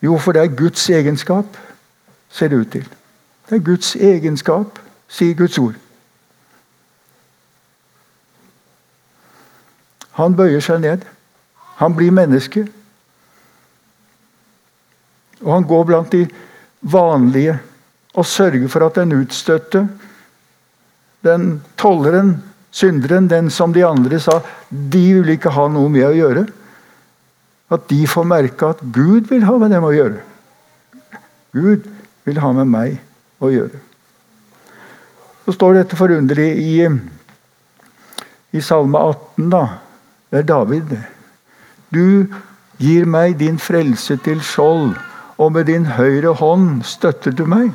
Jo, 0.03 0.19
for 0.19 0.37
det 0.37 0.43
er 0.43 0.57
Guds 0.57 0.91
egenskap, 0.91 1.57
ser 2.29 2.53
det 2.53 2.59
ut 2.61 2.73
til. 2.73 2.85
Det 3.49 3.57
er 3.57 3.65
Guds 3.65 3.95
egenskap, 3.97 4.79
sier 5.09 5.35
Guds 5.35 5.59
ord. 5.59 5.79
Han 10.19 10.37
bøyer 10.37 10.63
seg 10.65 10.83
ned. 10.83 11.05
Han 11.81 11.97
blir 11.97 12.15
menneske. 12.15 12.67
Og 15.43 15.53
han 15.57 15.67
går 15.69 15.85
blant 15.89 16.15
de 16.15 16.27
vanlige 16.83 17.59
og 18.13 18.27
sørger 18.29 18.69
for 18.69 18.85
at 18.87 18.99
den 19.01 19.15
utstøtte, 19.17 19.87
den 21.25 21.63
tolleren, 21.81 22.35
synderen, 22.75 23.29
den 23.31 23.51
som 23.51 23.73
de 23.73 23.85
andre 23.87 24.19
sa 24.21 24.41
de 24.71 25.05
vil 25.21 25.33
ikke 25.35 25.53
ha 25.55 25.69
noe 25.71 25.91
med 25.93 26.07
å 26.09 26.17
gjøre, 26.17 26.45
at 27.73 27.87
de 27.89 28.03
får 28.11 28.29
merke 28.29 28.69
at 28.75 28.83
Gud 28.93 29.31
vil 29.31 29.47
ha 29.49 29.57
med 29.61 29.73
dem 29.73 29.87
å 29.87 29.95
gjøre. 29.95 30.21
Gud 31.57 31.89
vil 32.27 32.41
ha 32.43 32.53
med 32.57 32.69
meg 32.69 32.99
å 33.43 33.51
gjøre. 33.53 33.81
Så 35.47 35.55
står 35.57 35.81
dette 35.81 35.99
forunderlig 35.99 36.51
i, 36.61 36.75
i 38.53 38.63
Salme 38.63 39.01
18. 39.01 39.49
da, 39.53 39.63
det 40.33 40.39
er 40.39 40.49
David. 40.49 40.95
Du 41.93 42.25
gir 42.81 43.05
meg 43.05 43.37
din 43.37 43.59
frelse 43.61 44.17
til 44.25 44.41
skjold, 44.41 44.95
og 45.37 45.53
med 45.53 45.69
din 45.69 45.85
høyre 45.93 46.33
hånd 46.41 46.81
støtter 46.89 47.37
du 47.37 47.45
meg. 47.45 47.75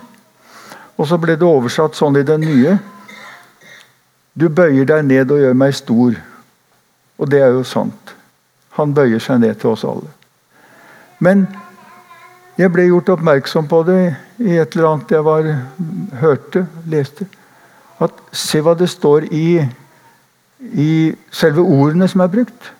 Og 0.97 1.05
så 1.05 1.19
ble 1.21 1.35
det 1.37 1.45
oversatt 1.45 1.93
sånn 1.93 2.17
i 2.17 2.25
den 2.25 2.41
nye. 2.41 2.79
Du 4.33 4.49
bøyer 4.49 4.89
deg 4.89 5.05
ned 5.05 5.31
og 5.33 5.43
gjør 5.43 5.55
meg 5.57 5.77
stor. 5.77 6.17
Og 7.21 7.29
det 7.29 7.43
er 7.45 7.53
jo 7.53 7.63
sant. 7.65 8.15
Han 8.77 8.97
bøyer 8.97 9.21
seg 9.21 9.43
ned 9.45 9.61
til 9.61 9.75
oss 9.75 9.85
alle. 9.85 10.09
Men 11.21 11.45
jeg 12.57 12.73
ble 12.73 12.87
gjort 12.89 13.13
oppmerksom 13.13 13.69
på 13.69 13.83
det 13.85 14.01
i 14.41 14.57
et 14.57 14.73
eller 14.73 14.95
annet 14.95 15.13
jeg 15.13 15.25
var, 15.25 15.49
hørte, 16.21 16.65
leste. 16.89 17.29
At 18.01 18.17
Se 18.33 18.61
hva 18.65 18.73
det 18.77 18.89
står 18.89 19.29
i 19.33 19.61
i 20.59 21.13
selve 21.31 21.61
ordene 21.61 22.07
som 22.07 22.21
er 22.21 22.27
brukt. 22.27 22.73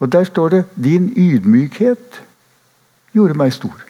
Og 0.00 0.12
Der 0.12 0.24
står 0.24 0.48
det 0.48 0.64
'din 0.76 1.12
ydmykhet 1.16 2.22
gjorde 3.12 3.34
meg 3.34 3.52
stor'. 3.52 3.84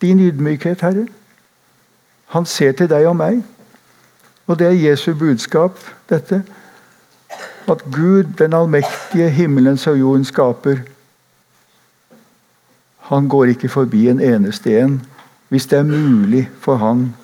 Din 0.00 0.20
ydmykhet, 0.20 0.80
Herre. 0.80 1.06
Han 2.26 2.46
ser 2.46 2.72
til 2.72 2.88
deg 2.88 3.06
og 3.06 3.16
meg. 3.16 3.44
Og 4.46 4.58
det 4.58 4.66
er 4.66 4.90
Jesu 4.90 5.14
budskap, 5.14 5.78
dette. 6.10 6.44
At 7.68 7.84
Gud, 7.92 8.24
den 8.38 8.52
allmektige 8.52 9.30
himmelens 9.30 9.86
og 9.86 9.98
jordens 9.98 10.28
skaper, 10.28 10.76
han 12.98 13.28
går 13.28 13.44
ikke 13.44 13.68
forbi 13.68 14.08
en 14.08 14.20
eneste 14.20 14.80
en 14.80 15.02
hvis 15.48 15.66
det 15.66 15.78
er 15.78 15.82
mulig 15.82 16.46
for 16.60 16.76
han 16.80 17.14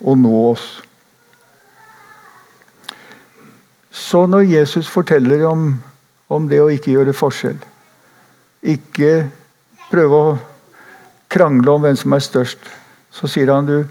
å 0.00 0.14
nå 0.18 0.32
oss. 0.50 0.82
Så 3.94 4.26
når 4.26 4.48
Jesus 4.50 4.88
forteller 4.90 5.46
om, 5.46 5.68
om 6.28 6.48
det 6.50 6.58
å 6.58 6.70
ikke 6.72 6.96
gjøre 6.96 7.14
forskjell, 7.14 7.60
ikke 8.74 9.12
prøve 9.90 10.18
å 10.18 10.32
krangle 11.30 11.76
om 11.76 11.84
hvem 11.84 11.98
som 11.98 12.16
er 12.16 12.24
størst, 12.24 12.66
så 13.14 13.30
sier 13.30 13.52
han 13.54 13.68
du, 13.68 13.84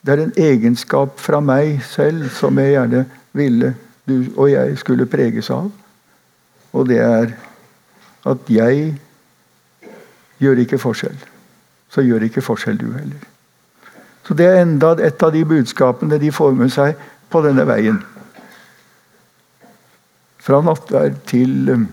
det 0.00 0.14
er 0.14 0.22
en 0.22 0.36
egenskap 0.40 1.20
fra 1.20 1.42
meg 1.44 1.82
selv 1.84 2.30
som 2.32 2.56
jeg 2.62 2.76
gjerne 2.76 3.04
ville 3.36 3.74
du 4.06 4.30
og 4.38 4.48
jeg 4.52 4.78
skulle 4.80 5.08
preges 5.10 5.50
av. 5.52 5.68
Og 6.72 6.88
det 6.88 7.00
er 7.02 7.32
at 8.26 8.50
jeg 8.50 8.92
gjør 10.40 10.64
ikke 10.64 10.80
forskjell. 10.80 11.16
Så 11.92 12.04
gjør 12.06 12.24
ikke 12.28 12.44
forskjell 12.44 12.78
du 12.80 12.88
heller. 12.92 13.22
Så 14.26 14.34
Det 14.34 14.46
er 14.46 14.62
enda 14.62 14.96
et 14.98 15.22
av 15.22 15.32
de 15.32 15.44
budskapene 15.44 16.18
de 16.18 16.32
får 16.32 16.54
med 16.58 16.72
seg 16.72 16.96
på 17.30 17.42
denne 17.44 17.66
veien. 17.66 18.00
Fra 20.46 20.60
nattverd 20.62 21.18
til 21.26 21.70
um, 21.74 21.86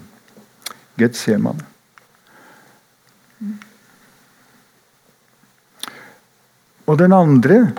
Getsemane. 1.01 1.65
Og 6.83 6.99
den 6.99 7.15
andre 7.15 7.71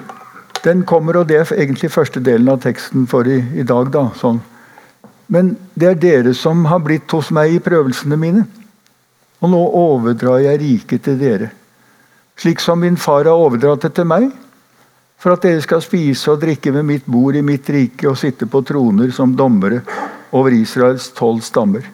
den 0.64 0.82
kommer, 0.88 1.20
og 1.20 1.28
det 1.28 1.36
er 1.36 1.50
egentlig 1.60 1.92
første 1.92 2.22
delen 2.24 2.48
av 2.48 2.62
teksten 2.64 3.04
for 3.06 3.28
i, 3.28 3.36
i 3.54 3.62
dag. 3.68 3.90
da, 3.92 4.06
sånn. 4.16 4.40
Men 5.28 5.54
det 5.76 5.90
er 5.90 6.00
dere 6.00 6.32
som 6.34 6.64
har 6.70 6.80
blitt 6.84 7.12
hos 7.12 7.28
meg 7.36 7.52
i 7.52 7.60
prøvelsene 7.60 8.16
mine. 8.16 8.46
Og 9.44 9.52
nå 9.52 9.60
overdrar 9.76 10.40
jeg 10.40 10.60
riket 10.62 11.04
til 11.04 11.20
dere. 11.20 11.50
Slik 12.40 12.64
som 12.64 12.80
min 12.80 12.96
far 12.96 13.28
har 13.28 13.36
overdratt 13.36 13.84
det 13.84 13.92
til 13.98 14.08
meg, 14.08 14.30
for 15.20 15.36
at 15.36 15.44
dere 15.44 15.60
skal 15.62 15.84
spise 15.84 16.32
og 16.32 16.40
drikke 16.40 16.72
ved 16.72 16.88
mitt 16.88 17.06
bord 17.06 17.36
i 17.36 17.44
mitt 17.44 17.68
rike 17.70 18.08
og 18.08 18.18
sitte 18.18 18.48
på 18.50 18.64
troner 18.66 19.12
som 19.14 19.36
dommere 19.36 19.84
over 20.34 20.54
Israels 20.54 21.08
tolv 21.14 21.44
stammer. 21.46 21.86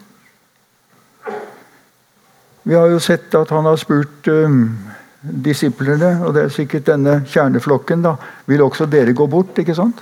Vi 2.65 2.77
har 2.77 2.89
jo 2.93 3.01
sett 3.03 3.35
at 3.37 3.53
han 3.53 3.67
har 3.69 3.77
spurt 3.81 4.29
um, 4.29 4.63
disiplene, 5.21 6.21
og 6.25 6.35
det 6.37 6.45
er 6.45 6.55
sikkert 6.55 6.89
denne 6.89 7.21
kjerneflokken, 7.29 8.05
da, 8.05 8.15
vil 8.49 8.65
også 8.65 8.89
dere 8.89 9.17
gå 9.17 9.27
bort? 9.29 9.59
ikke 9.59 9.77
sant? 9.77 10.01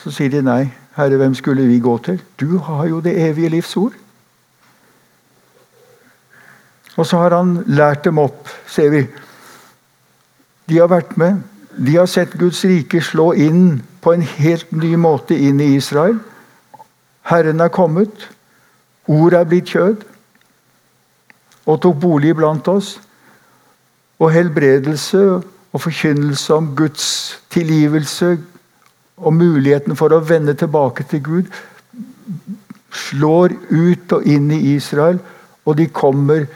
Så 0.00 0.12
sier 0.14 0.32
de 0.32 0.44
nei. 0.44 0.62
Herre, 0.96 1.20
hvem 1.20 1.34
skulle 1.36 1.66
vi 1.68 1.78
gå 1.80 1.96
til? 2.04 2.20
Du 2.40 2.58
har 2.64 2.86
jo 2.88 3.00
det 3.04 3.16
evige 3.20 3.52
livs 3.52 3.76
ord. 3.76 3.96
Og 6.96 7.06
så 7.06 7.20
har 7.22 7.36
han 7.36 7.60
lært 7.66 8.04
dem 8.04 8.18
opp, 8.18 8.48
ser 8.68 8.90
vi. 8.92 9.04
De 10.68 10.80
har 10.80 10.90
vært 10.90 11.16
med. 11.20 11.40
De 11.76 11.96
har 11.96 12.08
sett 12.10 12.34
Guds 12.38 12.64
rike 12.68 13.00
slå 13.04 13.30
inn 13.32 13.80
på 14.02 14.12
en 14.12 14.24
helt 14.24 14.72
ny 14.72 14.96
måte 15.00 15.36
inn 15.36 15.60
i 15.62 15.74
Israel. 15.76 16.18
Herren 17.30 17.62
er 17.62 17.70
kommet, 17.70 18.28
ordet 19.06 19.38
er 19.38 19.48
blitt 19.48 19.70
kjød 19.70 20.02
og 21.70 21.80
tok 21.82 22.00
bolig 22.02 22.34
blant 22.36 22.68
oss. 22.68 22.96
Og 24.20 24.32
helbredelse 24.34 25.20
og 25.72 25.80
forkynnelse 25.80 26.54
om 26.54 26.72
Guds 26.76 27.38
tilgivelse 27.50 28.34
og 29.16 29.34
muligheten 29.36 29.96
for 29.96 30.12
å 30.12 30.22
vende 30.24 30.56
tilbake 30.58 31.06
til 31.08 31.22
Gud 31.24 31.52
slår 32.90 33.54
ut 33.70 34.12
og 34.16 34.26
inn 34.26 34.50
i 34.50 34.74
Israel, 34.74 35.20
og 35.64 35.76
de 35.78 35.86
kommer, 35.94 36.46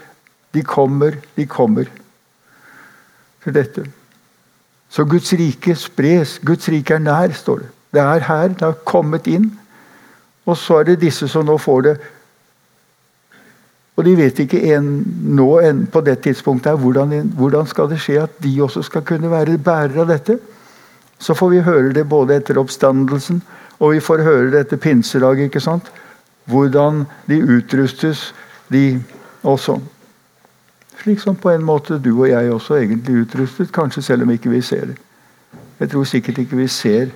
de 0.53 0.63
kommer, 0.63 1.15
de 1.35 1.45
kommer 1.47 1.87
til 3.43 3.55
dette. 3.55 3.85
Så 4.89 5.05
Guds 5.07 5.31
rike 5.33 5.75
spres. 5.79 6.39
Guds 6.45 6.67
rike 6.71 6.95
er 6.95 7.03
nær, 7.03 7.31
står 7.35 7.63
det. 7.63 7.69
Det 7.95 8.01
er 8.01 8.25
her. 8.27 8.47
Det 8.51 8.65
har 8.65 8.83
kommet 8.87 9.27
inn. 9.27 9.49
Og 10.45 10.57
så 10.57 10.79
er 10.79 10.91
det 10.91 11.01
disse 11.01 11.27
som 11.31 11.45
nå 11.45 11.57
får 11.57 11.81
det. 11.87 11.95
Og 13.95 14.03
de 14.03 14.15
vet 14.17 14.39
ikke 14.43 14.59
en, 14.75 14.89
nå 15.37 15.47
en, 15.63 15.85
på 15.87 16.01
det 16.03 16.19
tidspunktet 16.25 16.79
hvordan, 16.79 17.13
hvordan 17.37 17.67
skal 17.67 17.89
det 17.89 18.01
skje 18.03 18.19
at 18.25 18.41
de 18.43 18.51
også 18.61 18.83
skal 18.83 19.05
kunne 19.07 19.31
være 19.31 19.57
bærere 19.57 20.03
av 20.03 20.11
dette. 20.11 20.37
Så 21.19 21.33
får 21.33 21.53
vi 21.53 21.63
høre 21.63 21.93
det 21.95 22.03
både 22.11 22.35
etter 22.35 22.59
oppstandelsen 22.59 23.39
og 23.79 23.91
vi 23.91 24.03
får 24.03 24.23
høre 24.23 24.51
det 24.51 24.65
etter 24.65 24.79
pinsedag. 24.79 25.39
ikke 25.39 25.59
sant? 25.59 25.91
Hvordan 26.45 27.05
de 27.27 27.41
utrustes, 27.57 28.33
de 28.71 29.03
også. 29.43 29.79
Slik 31.01 31.19
som 31.19 31.35
på 31.35 31.49
en 31.51 31.63
måte 31.63 31.99
du 31.99 32.13
og 32.19 32.29
jeg 32.29 32.51
også 32.51 32.75
egentlig 32.75 33.25
utrustet, 33.25 33.71
kanskje 33.71 34.01
selv 34.01 34.23
om 34.23 34.31
ikke 34.31 34.49
vi 34.49 34.61
ser 34.61 34.85
det. 34.85 34.97
Jeg 35.79 35.89
tror 35.89 36.03
sikkert 36.03 36.37
ikke 36.37 36.57
vi 36.57 36.67
ser 36.67 37.09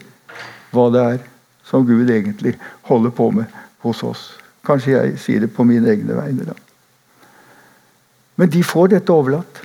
hva 0.72 0.89
det 0.94 1.02
er 1.02 1.20
som 1.69 1.86
Gud 1.86 2.10
egentlig 2.10 2.55
holder 2.89 3.13
på 3.15 3.29
med 3.32 3.45
hos 3.86 4.03
oss. 4.03 4.25
Kanskje 4.65 4.95
jeg 4.95 5.19
sier 5.21 5.45
det 5.45 5.53
på 5.55 5.63
mine 5.67 5.89
egne 5.91 6.17
vegne. 6.17 6.49
da. 6.49 6.55
Men 8.36 8.49
de 8.49 8.63
får 8.63 8.93
dette 8.95 9.13
overlatt. 9.13 9.62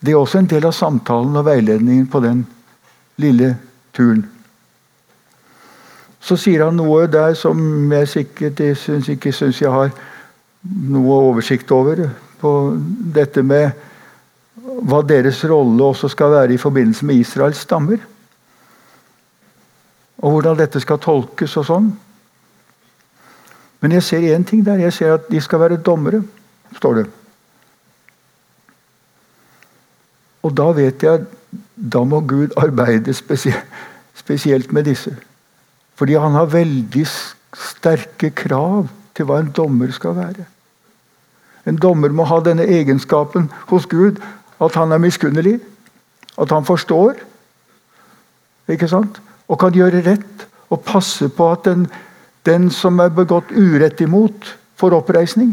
Det 0.00 0.12
er 0.12 0.20
også 0.20 0.40
en 0.40 0.48
del 0.48 0.66
av 0.68 0.76
samtalen 0.76 1.36
og 1.36 1.44
veiledningen 1.44 2.06
på 2.08 2.20
den 2.24 2.44
lille 3.20 3.54
turen. 3.96 4.24
Så 6.20 6.36
sier 6.36 6.66
han 6.66 6.76
noe 6.76 7.06
der 7.08 7.34
som 7.38 7.58
jeg 7.92 8.08
sikkert 8.08 8.60
jeg 8.60 8.76
synes, 8.76 9.08
ikke 9.08 9.32
syns 9.32 9.60
jeg 9.60 9.72
har 9.72 9.92
noe 10.62 11.20
oversikt 11.30 11.72
over. 11.72 12.04
På 12.40 12.76
dette 13.14 13.42
med 13.44 13.72
hva 14.60 15.00
deres 15.04 15.40
rolle 15.48 15.84
også 15.84 16.10
skal 16.12 16.32
være 16.32 16.56
i 16.56 16.60
forbindelse 16.60 17.08
med 17.08 17.20
Israels 17.24 17.64
stammer. 17.64 18.00
Og 20.20 20.30
hvordan 20.34 20.58
dette 20.58 20.80
skal 20.80 21.00
tolkes 21.00 21.56
og 21.56 21.66
sånn. 21.68 21.90
Men 23.80 23.96
jeg 23.96 24.04
ser 24.04 24.26
én 24.36 24.44
ting 24.44 24.64
der. 24.64 24.82
Jeg 24.84 24.92
ser 24.92 25.14
at 25.16 25.30
de 25.32 25.40
skal 25.40 25.62
være 25.62 25.80
dommere, 25.80 26.22
står 26.76 27.00
det. 27.00 27.06
Og 30.44 30.52
da 30.56 30.70
vet 30.76 31.02
jeg 31.04 31.24
da 31.74 32.02
må 32.04 32.20
Gud 32.20 32.52
arbeide 32.60 33.14
spesielt 33.14 34.72
med 34.72 34.84
disse. 34.84 35.16
Fordi 35.96 36.16
han 36.20 36.36
har 36.36 36.52
veldig 36.52 37.06
sterke 37.56 38.30
krav 38.36 38.88
til 39.16 39.28
hva 39.28 39.40
en 39.40 39.52
dommer 39.56 39.92
skal 39.92 40.16
være. 40.16 40.44
En 41.68 41.76
dommer 41.76 42.12
må 42.12 42.24
ha 42.28 42.40
denne 42.44 42.64
egenskapen 42.64 43.50
hos 43.68 43.88
Gud 43.88 44.20
at 44.60 44.76
han 44.76 44.92
er 44.92 45.00
miskunnelig. 45.00 45.58
At 46.40 46.52
han 46.52 46.64
forstår. 46.64 47.20
Ikke 48.68 48.88
sant? 48.88 49.20
Og 49.50 49.58
kan 49.58 49.74
gjøre 49.74 50.04
rett 50.06 50.46
og 50.70 50.84
passe 50.86 51.26
på 51.34 51.48
at 51.50 51.66
den, 51.66 51.88
den 52.46 52.70
som 52.70 53.00
er 53.02 53.10
begått 53.14 53.50
urett 53.50 54.00
imot, 54.04 54.54
får 54.78 54.96
oppreisning. 54.96 55.50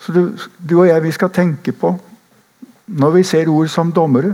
Så 0.00 0.14
du, 0.14 0.22
du, 0.58 0.78
og 0.80 0.88
jeg 0.88 1.04
vi 1.04 1.12
skal 1.14 1.32
tenke 1.34 1.74
på, 1.76 1.92
når 2.88 3.18
vi 3.18 3.26
ser 3.28 3.50
ord 3.52 3.68
som 3.70 3.92
dommere, 3.92 4.32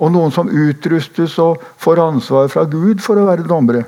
og 0.00 0.12
noen 0.12 0.32
som 0.32 0.48
utrustes 0.48 1.36
og 1.38 1.60
får 1.78 2.00
ansvar 2.02 2.48
fra 2.50 2.64
Gud 2.68 3.02
for 3.04 3.20
å 3.20 3.28
være 3.28 3.46
dommere, 3.48 3.84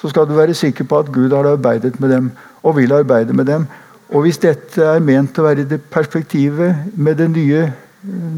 så 0.00 0.10
skal 0.10 0.26
du 0.28 0.34
være 0.36 0.56
sikker 0.56 0.88
på 0.88 1.00
at 1.00 1.10
Gud 1.12 1.32
har 1.32 1.46
arbeidet 1.48 2.00
med 2.00 2.12
dem 2.12 2.30
og 2.66 2.78
vil 2.80 2.92
arbeide 2.96 3.36
med 3.36 3.46
dem. 3.48 3.66
Og 4.12 4.26
hvis 4.26 4.40
dette 4.42 4.82
er 4.82 5.04
ment 5.04 5.38
å 5.38 5.44
være 5.46 5.64
i 5.64 5.68
det 5.68 5.80
perspektivet 5.92 6.96
med 6.96 7.20
den 7.20 7.32
nye, 7.36 7.66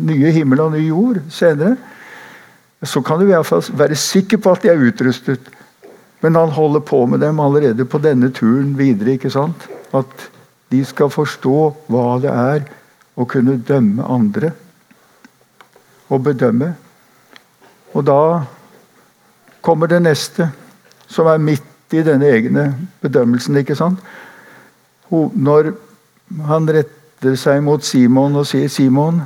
nye 0.09 0.33
himmel 0.35 0.63
og 0.65 0.75
ny 0.75 0.85
jord 0.89 1.23
senere, 1.33 1.77
så 2.87 3.03
kan 3.03 3.19
du 3.19 3.27
i 3.27 3.43
fall 3.43 3.65
være 3.75 3.97
sikker 3.99 4.39
på 4.39 4.53
at 4.53 4.63
de 4.63 4.71
er 4.71 4.83
utrustet. 4.89 5.41
Men 6.23 6.35
han 6.35 6.51
holder 6.51 6.81
på 6.81 7.07
med 7.07 7.21
dem 7.23 7.41
allerede 7.41 7.85
på 7.85 7.99
denne 7.99 8.31
turen 8.31 8.79
videre. 8.79 9.13
ikke 9.13 9.31
sant? 9.31 9.69
At 9.95 10.31
de 10.71 10.85
skal 10.85 11.11
forstå 11.11 11.75
hva 11.89 12.19
det 12.23 12.31
er 12.31 12.67
å 13.19 13.27
kunne 13.27 13.59
dømme 13.59 14.05
andre. 14.05 14.53
Og 16.09 16.23
bedømme. 16.23 16.75
Og 17.95 18.07
da 18.07 18.45
kommer 19.63 19.87
det 19.87 20.03
neste, 20.03 20.51
som 21.09 21.27
er 21.27 21.43
midt 21.43 21.93
i 21.93 22.03
denne 22.03 22.27
egne 22.27 22.75
bedømmelsen. 23.03 23.57
ikke 23.57 23.77
sant? 23.77 23.99
Når 25.11 25.73
han 26.47 26.69
retter 26.69 27.35
seg 27.37 27.63
mot 27.63 27.85
Simon 27.85 28.37
og 28.37 28.47
sier 28.47 28.69
'Simon, 28.69 29.23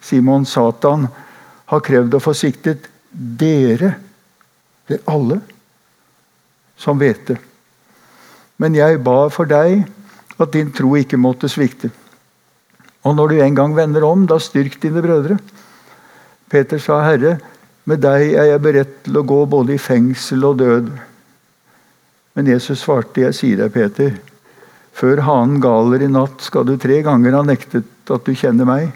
Simon 0.00 0.44
Satan' 0.44 1.08
har 1.70 1.82
krevd 1.84 2.14
å 2.14 2.22
få 2.22 2.34
siktet 2.36 2.88
dere, 3.10 3.96
det 4.86 5.00
er 5.00 5.10
alle, 5.10 5.40
som 6.78 6.98
vet 7.00 7.22
det. 7.30 7.38
Men 8.62 8.76
jeg 8.76 9.02
ba 9.04 9.26
for 9.32 9.48
deg 9.48 9.84
at 10.36 10.52
din 10.52 10.70
tro 10.74 10.94
ikke 10.98 11.18
måtte 11.20 11.48
svikte. 11.50 11.90
Og 13.06 13.16
når 13.16 13.32
du 13.32 13.40
en 13.40 13.56
gang 13.56 13.74
vender 13.76 14.04
om, 14.06 14.24
da 14.28 14.38
styrk 14.42 14.78
dine 14.82 15.02
brødre. 15.04 15.38
Peter 16.50 16.80
sa, 16.82 17.00
Herre, 17.06 17.36
med 17.86 18.02
deg 18.02 18.34
er 18.34 18.50
jeg 18.50 18.62
beredt 18.62 18.96
til 19.06 19.18
å 19.18 19.26
gå 19.26 19.42
både 19.50 19.76
i 19.76 19.82
fengsel 19.82 20.44
og 20.48 20.58
død. 20.62 20.90
Men 22.36 22.50
Jesus 22.50 22.82
svarte, 22.82 23.22
jeg 23.22 23.36
sier 23.36 23.62
deg, 23.62 23.72
Peter, 23.74 24.16
før 24.96 25.22
hanen 25.26 25.60
galer 25.62 26.04
i 26.04 26.10
natt, 26.10 26.42
skal 26.44 26.66
du 26.68 26.74
tre 26.80 26.98
ganger 27.06 27.36
ha 27.38 27.42
nektet 27.46 28.12
at 28.12 28.26
du 28.26 28.34
kjenner 28.36 28.68
meg. 28.68 28.90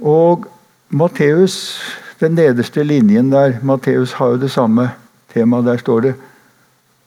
Og 0.00 0.46
Matteus, 0.88 1.80
den 2.20 2.34
nederste 2.34 2.82
linjen 2.84 3.30
der 3.32 3.58
Matteus 3.62 4.16
har 4.16 4.34
jo 4.34 4.40
det 4.40 4.50
samme 4.50 4.90
temaet. 5.32 5.66
Der 5.66 5.76
står 5.76 6.00
det 6.00 6.14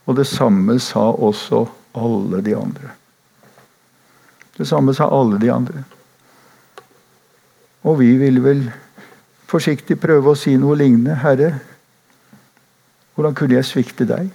Og 0.05 0.15
det 0.15 0.27
samme 0.27 0.79
sa 0.79 0.99
også 0.99 1.65
alle 1.95 2.41
de 2.41 2.55
andre. 2.57 2.89
Det 4.57 4.67
samme 4.67 4.93
sa 4.93 5.07
alle 5.07 5.39
de 5.39 5.51
andre. 5.51 5.83
Og 7.83 7.99
vi 7.99 8.17
vil 8.17 8.43
vel 8.43 8.65
forsiktig 9.47 9.95
prøve 9.99 10.33
å 10.33 10.35
si 10.35 10.57
noe 10.57 10.75
lignende. 10.75 11.15
Herre, 11.15 11.53
hvordan 13.15 13.33
kunne 13.33 13.55
jeg 13.55 13.65
svikte 13.65 14.03
deg? 14.03 14.27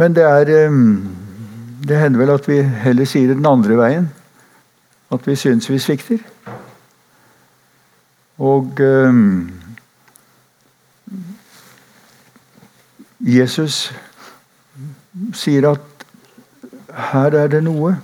Men 0.00 0.16
det 0.16 0.24
er 0.24 0.48
eh, 0.48 0.80
Det 1.84 1.96
hender 1.96 2.20
vel 2.20 2.32
at 2.34 2.48
vi 2.48 2.62
heller 2.62 3.04
sier 3.04 3.28
det 3.28 3.36
den 3.36 3.46
andre 3.46 3.76
veien 3.76 4.08
at 5.10 5.26
vi 5.26 5.36
syns 5.36 5.70
vi 5.70 5.78
svikter. 5.82 6.20
Og 8.40 8.80
um, 8.80 9.50
Jesus 13.20 13.90
sier 15.36 15.66
at 15.72 16.06
her 17.10 17.36
er 17.36 17.50
det 17.52 17.64
noe. 17.66 17.96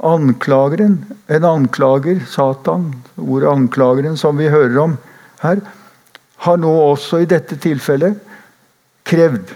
Anklageren, 0.00 1.02
en 1.28 1.44
anklager, 1.44 2.22
Satan, 2.24 2.94
ordet 3.16 3.50
'anklageren' 3.50 4.16
som 4.16 4.38
vi 4.38 4.48
hører 4.48 4.78
om 4.80 4.96
her, 5.42 5.60
har 6.36 6.56
nå 6.56 6.70
også 6.72 7.20
i 7.20 7.28
dette 7.28 7.56
tilfellet 7.60 8.16
krevd 9.04 9.52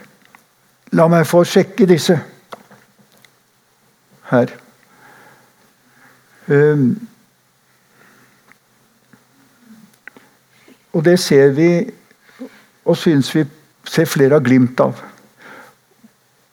La 0.95 1.09
meg 1.11 1.25
få 1.27 1.41
sjekke 1.49 1.89
disse 1.91 2.15
her. 4.31 4.53
Og 10.95 11.05
det 11.05 11.19
ser 11.19 11.55
vi, 11.57 11.69
og 12.85 12.97
syns 12.97 13.33
vi 13.35 13.45
ser 13.89 14.09
flere 14.09 14.39
av 14.39 14.45
glimt 14.45 14.81
av. 14.81 15.01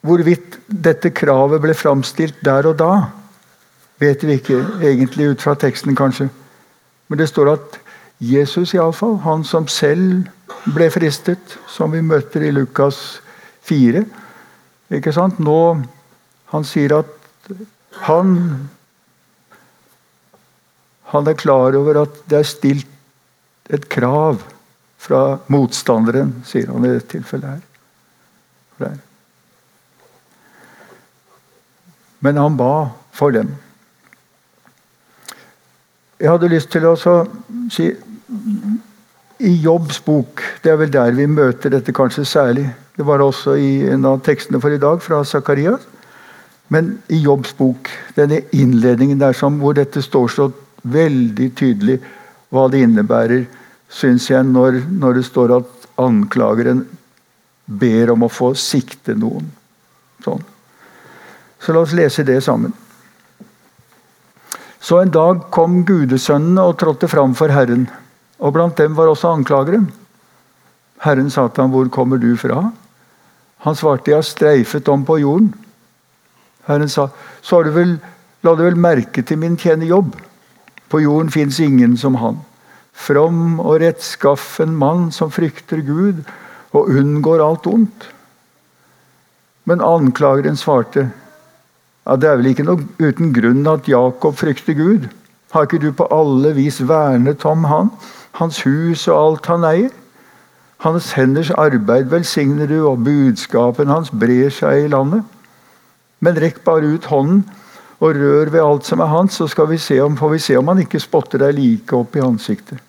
Hvorvidt 0.02 0.58
dette 0.66 1.12
kravet 1.14 1.62
ble 1.62 1.74
framstilt 1.78 2.40
der 2.44 2.66
og 2.72 2.78
da, 2.80 2.92
vet 4.02 4.24
vi 4.26 4.38
ikke 4.40 4.58
egentlig 4.82 5.28
ut 5.34 5.44
fra 5.44 5.54
teksten, 5.54 5.94
kanskje. 5.96 6.28
Men 7.08 7.20
det 7.20 7.28
står 7.30 7.52
at 7.52 7.78
Jesus, 8.22 8.74
iallfall, 8.74 9.18
han 9.22 9.44
som 9.44 9.68
selv 9.68 10.26
ble 10.74 10.88
fristet, 10.94 11.58
som 11.68 11.92
vi 11.92 12.02
møter 12.02 12.42
i 12.46 12.50
Lukas 12.54 13.20
4 13.66 14.04
ikke 14.92 15.12
sant? 15.12 15.38
Nå, 15.40 15.82
Han 16.52 16.64
sier 16.68 16.92
at 16.98 17.52
han 18.04 18.34
han 21.12 21.28
er 21.28 21.36
klar 21.36 21.76
over 21.76 22.02
at 22.06 22.22
det 22.30 22.38
er 22.40 22.48
stilt 22.48 22.88
et 23.72 23.84
krav 23.92 24.40
fra 25.02 25.38
motstanderen, 25.52 26.38
sier 26.46 26.70
han 26.72 26.86
i 26.86 26.92
dette 26.94 27.10
tilfellet 27.16 27.60
her. 28.80 28.96
Men 32.22 32.38
han 32.38 32.56
ba 32.56 32.72
for 33.14 33.34
dem. 33.34 33.50
Jeg 36.22 36.30
hadde 36.30 36.52
lyst 36.52 36.70
til 36.70 36.86
å 36.86 36.94
si 36.96 37.88
I 39.42 39.52
Jobbs 39.58 39.98
bok, 40.06 40.42
det 40.62 40.70
er 40.70 40.78
vel 40.78 40.92
der 40.94 41.16
vi 41.18 41.26
møter 41.26 41.72
dette 41.74 41.94
kanskje 41.94 42.24
særlig. 42.28 42.68
Det 42.94 43.04
var 43.08 43.24
også 43.24 43.56
i 43.58 43.72
en 43.90 44.06
av 44.06 44.20
tekstene 44.22 44.60
for 44.62 44.70
i 44.70 44.78
dag, 44.78 45.02
fra 45.02 45.24
Zakarias. 45.26 45.82
Men 46.72 46.94
i 47.10 47.18
Jobbs 47.24 47.52
bok, 47.58 47.90
denne 48.14 48.44
innledningen 48.54 49.18
der 49.20 49.34
som, 49.36 49.58
hvor 49.58 49.74
dette 49.76 50.02
står 50.04 50.30
så 50.30 50.46
veldig 50.82 51.48
tydelig 51.58 51.98
hva 52.52 52.66
det 52.70 52.82
innebærer, 52.84 53.46
syns 53.92 54.28
jeg, 54.30 54.44
når, 54.48 54.82
når 54.90 55.18
det 55.18 55.24
står 55.28 55.56
at 55.60 55.88
anklageren 56.00 56.84
ber 57.66 58.12
om 58.12 58.24
å 58.26 58.32
få 58.32 58.52
sikte 58.58 59.14
noen. 59.16 59.48
Sånn. 60.24 60.42
Så 61.62 61.74
la 61.74 61.82
oss 61.84 61.94
lese 61.94 62.24
det 62.26 62.40
sammen. 62.44 62.72
Så 64.82 64.98
en 64.98 65.12
dag 65.14 65.44
kom 65.54 65.82
gudesønnene 65.86 66.64
og 66.66 66.78
trådte 66.80 67.08
fram 67.10 67.36
for 67.38 67.52
Herren. 67.54 67.86
Og 68.42 68.54
blant 68.56 68.76
dem 68.80 68.96
var 68.98 69.12
også 69.12 69.30
anklageren. 69.36 69.86
Herren 71.02 71.30
sa 71.30 71.48
til 71.48 71.62
ham, 71.62 71.70
'Hvor 71.70 71.88
kommer 71.90 72.18
du 72.18 72.36
fra?' 72.36 72.72
Han 73.58 73.74
svarte, 73.74 74.10
'Jeg 74.10 74.16
har 74.16 74.22
streifet 74.22 74.88
om 74.88 75.04
på 75.04 75.18
jorden'. 75.18 75.54
Herren 76.66 76.88
sa, 76.88 77.08
'Så 77.42 77.56
har 77.56 77.64
du 77.64 77.70
vel, 77.70 78.00
la 78.42 78.54
du 78.54 78.62
vel 78.62 78.76
merke 78.76 79.22
til 79.22 79.38
min 79.38 79.56
tjenerjobb.' 79.56 80.31
På 80.92 81.00
jorden 81.00 81.30
fins 81.32 81.60
ingen 81.60 81.96
som 81.96 82.18
han. 82.20 82.42
From 82.92 83.56
og 83.60 83.78
rettskaffen 83.80 84.74
mann 84.76 85.06
som 85.16 85.30
frykter 85.32 85.80
Gud 85.86 86.20
og 86.76 86.90
unngår 86.92 87.40
alt 87.40 87.66
ondt. 87.70 88.10
Men 89.64 89.80
anklageren 89.80 90.58
svarte, 90.60 91.08
ja, 92.04 92.16
Det 92.16 92.28
er 92.28 92.36
vel 92.36 92.50
ikke 92.50 92.66
noe 92.66 92.84
uten 92.98 93.32
grunn 93.32 93.66
at 93.70 93.88
Jakob 93.88 94.36
frykter 94.36 94.74
Gud? 94.74 95.08
Har 95.52 95.64
ikke 95.64 95.78
du 95.78 95.92
på 95.92 96.08
alle 96.10 96.52
vis 96.56 96.80
vernet 96.80 97.44
om 97.46 97.64
han, 97.64 97.90
hans 98.32 98.62
hus 98.66 99.06
og 99.08 99.16
alt 99.16 99.46
han 99.46 99.64
eier? 99.64 99.92
Hans 100.82 101.12
henders 101.14 101.52
arbeid 101.54 102.10
velsigner 102.10 102.66
du, 102.66 102.82
og 102.88 103.04
budskapen 103.06 103.88
hans 103.88 104.10
brer 104.10 104.50
seg 104.50 104.84
i 104.84 104.88
landet. 104.90 105.22
Men 106.20 106.40
rekk 106.42 106.64
bare 106.66 106.96
ut 106.96 107.06
hånden 107.06 107.44
og 108.02 108.16
rør 108.18 108.50
ved 108.50 108.64
alt 108.64 108.88
som 108.88 109.00
er 109.00 109.12
hans, 109.12 109.36
så 109.38 109.46
skal 109.50 109.68
vi 109.70 109.78
se 109.78 110.00
om, 110.02 110.16
får 110.18 110.32
vi 110.34 110.40
se 110.42 110.56
om 110.58 110.72
han 110.72 110.82
ikke 110.82 111.00
spotter 111.02 111.44
deg 111.44 111.54
like 111.54 111.94
opp 111.94 112.16
i 112.18 112.24
ansiktet. 112.24 112.80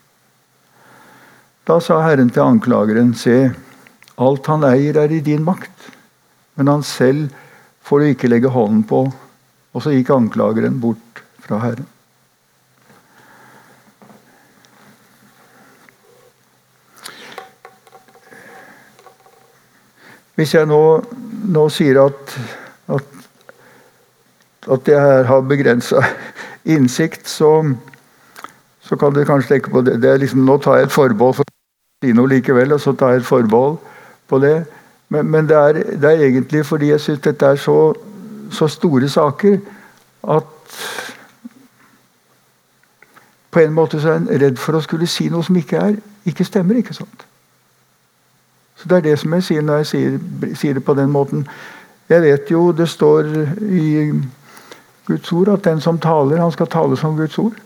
Da 1.69 1.78
sa 1.80 1.99
Herren 2.02 2.32
til 2.34 2.41
anklageren, 2.43 3.13
se, 3.15 3.54
alt 4.17 4.49
han 4.49 4.65
eier 4.67 4.97
er 5.04 5.13
i 5.13 5.21
din 5.23 5.45
makt, 5.45 5.91
men 6.58 6.71
han 6.71 6.82
selv 6.84 7.30
får 7.86 8.02
du 8.02 8.10
ikke 8.10 8.32
legge 8.32 8.52
hånden 8.52 8.82
på. 8.89 9.06
Og 9.73 9.82
så 9.82 9.93
gikk 9.93 10.12
anklageren 10.13 10.82
bort 10.82 11.23
fra 11.45 11.62
Herren. 11.62 11.88
Hvis 20.34 20.56
jeg 20.58 20.65
nå, 20.65 20.82
nå 21.54 21.67
sier 21.69 21.99
at, 22.08 22.38
at, 22.89 23.22
at 24.71 24.88
jeg 24.88 25.02
her 25.02 25.23
har 25.23 25.41
begrensa 25.41 26.04
innsikt, 26.65 27.30
så, 27.30 27.73
så, 28.82 28.95
kan 28.95 29.15
dere 29.15 29.26
kanskje 29.26 29.56
tenke 29.56 29.69
på 29.69 29.82
det. 29.82 30.02
det 30.02 30.19
liksom, 30.19 30.45
nå 30.45 30.58
tar 30.58 30.76
jeg 30.76 30.84
et 30.84 30.91
forbehold 30.91 31.34
for 31.34 31.43
Tino 32.04 32.26
likevel, 32.26 32.73
og 32.73 32.80
så 32.80 32.93
tar 32.93 33.10
jeg 33.10 33.23
et 33.23 33.26
forbehold 33.26 33.78
på 34.28 34.39
det. 34.39 34.65
Men, 35.10 35.26
men 35.26 35.49
det, 35.49 35.56
er, 35.56 35.73
det, 35.73 36.04
er, 36.04 36.26
egentlig 36.26 36.65
fordi 36.65 36.89
jeg 36.89 37.02
syns 37.02 37.19
dette 37.19 37.45
er 37.45 37.56
så, 37.56 37.93
så, 38.52 38.67
store 38.67 39.10
saker 39.10 39.58
at 40.23 40.43
På 43.52 43.60
en 43.60 43.73
måte 43.73 44.02
så 44.02 44.10
er 44.10 44.15
en 44.15 44.30
redd 44.41 44.58
for 44.58 44.73
å 44.73 44.82
skulle 44.82 45.06
si 45.08 45.28
noe 45.30 45.45
som 45.45 45.56
ikke 45.56 45.78
er, 45.78 45.97
ikke 46.26 46.45
stemmer. 46.47 46.76
ikke 46.76 46.93
sant? 46.93 47.26
Så 48.76 48.89
Det 48.89 48.97
er 48.97 49.02
det 49.02 49.19
som 49.19 49.34
jeg 49.34 49.43
sier 49.43 49.62
når 49.62 49.84
jeg 49.84 49.86
sier, 49.86 50.15
sier 50.56 50.73
det 50.73 50.84
på 50.86 50.95
den 50.97 51.12
måten. 51.13 51.45
Jeg 52.10 52.21
vet 52.21 52.52
jo 52.52 52.71
det 52.71 52.89
står 52.89 53.30
i 53.62 53.91
Guds 55.08 55.32
ord 55.32 55.52
at 55.54 55.66
den 55.66 55.82
som 55.82 56.00
taler, 56.00 56.42
han 56.42 56.52
skal 56.52 56.70
tale 56.72 56.98
som 56.98 57.18
Guds 57.18 57.38
ord. 57.38 57.60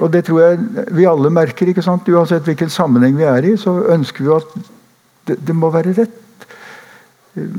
Og 0.00 0.12
det 0.12 0.24
tror 0.24 0.40
jeg 0.40 0.86
vi 0.92 1.06
alle 1.08 1.30
merker. 1.30 1.68
ikke 1.68 1.82
sant? 1.82 2.08
Uansett 2.08 2.44
hvilken 2.44 2.70
sammenheng 2.70 3.16
vi 3.16 3.26
er 3.28 3.52
i, 3.52 3.56
så 3.56 3.78
ønsker 3.94 4.24
vi 4.24 4.34
at 4.34 4.56
det, 5.28 5.38
det 5.46 5.56
må 5.56 5.70
være 5.70 5.94
rett. 5.98 6.24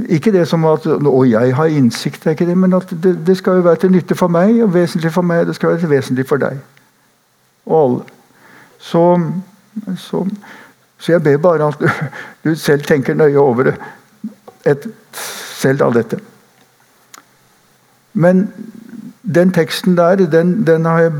Ikke 0.10 0.32
det 0.34 0.46
som 0.50 0.66
at 0.68 0.86
å, 0.90 1.24
jeg 1.28 1.56
har 1.56 1.74
innsikt, 1.74 2.26
er 2.26 2.36
ikke 2.36 2.48
det, 2.50 2.58
men 2.58 2.74
at 2.76 2.90
det, 2.92 3.14
det, 3.28 3.38
skal 3.38 3.60
jo 3.60 3.68
være 3.68 3.84
til 3.84 3.94
nytte 3.94 4.18
for 4.18 4.32
meg 4.32 4.60
og 4.64 4.74
vesentlig 4.74 5.12
for 5.16 5.26
meg. 5.26 5.46
Det 5.48 5.56
skal 5.56 5.74
være 5.74 5.84
til 5.86 5.94
vesentlig 5.94 6.26
for 6.28 6.42
deg. 6.42 6.60
Og 7.70 7.78
alle. 7.80 8.02
Så, 8.80 9.04
så, 10.00 10.24
så 10.98 11.12
jeg 11.12 11.24
ber 11.24 11.38
bare 11.44 11.72
at 11.72 11.80
du, 11.80 11.88
du, 12.44 12.56
selv 12.56 12.88
tenker 12.88 13.18
nøye 13.18 13.40
over 13.40 13.72
det. 13.72 13.78
Et, 14.68 14.90
selv 15.60 15.86
av 15.86 15.96
dette. 15.96 16.20
Men 18.13 18.48
den 19.22 19.52
teksten 19.52 19.98
der 19.98 20.15
den, 20.15 20.65
den 20.65 20.86
har 20.86 21.00
jeg, 21.00 21.12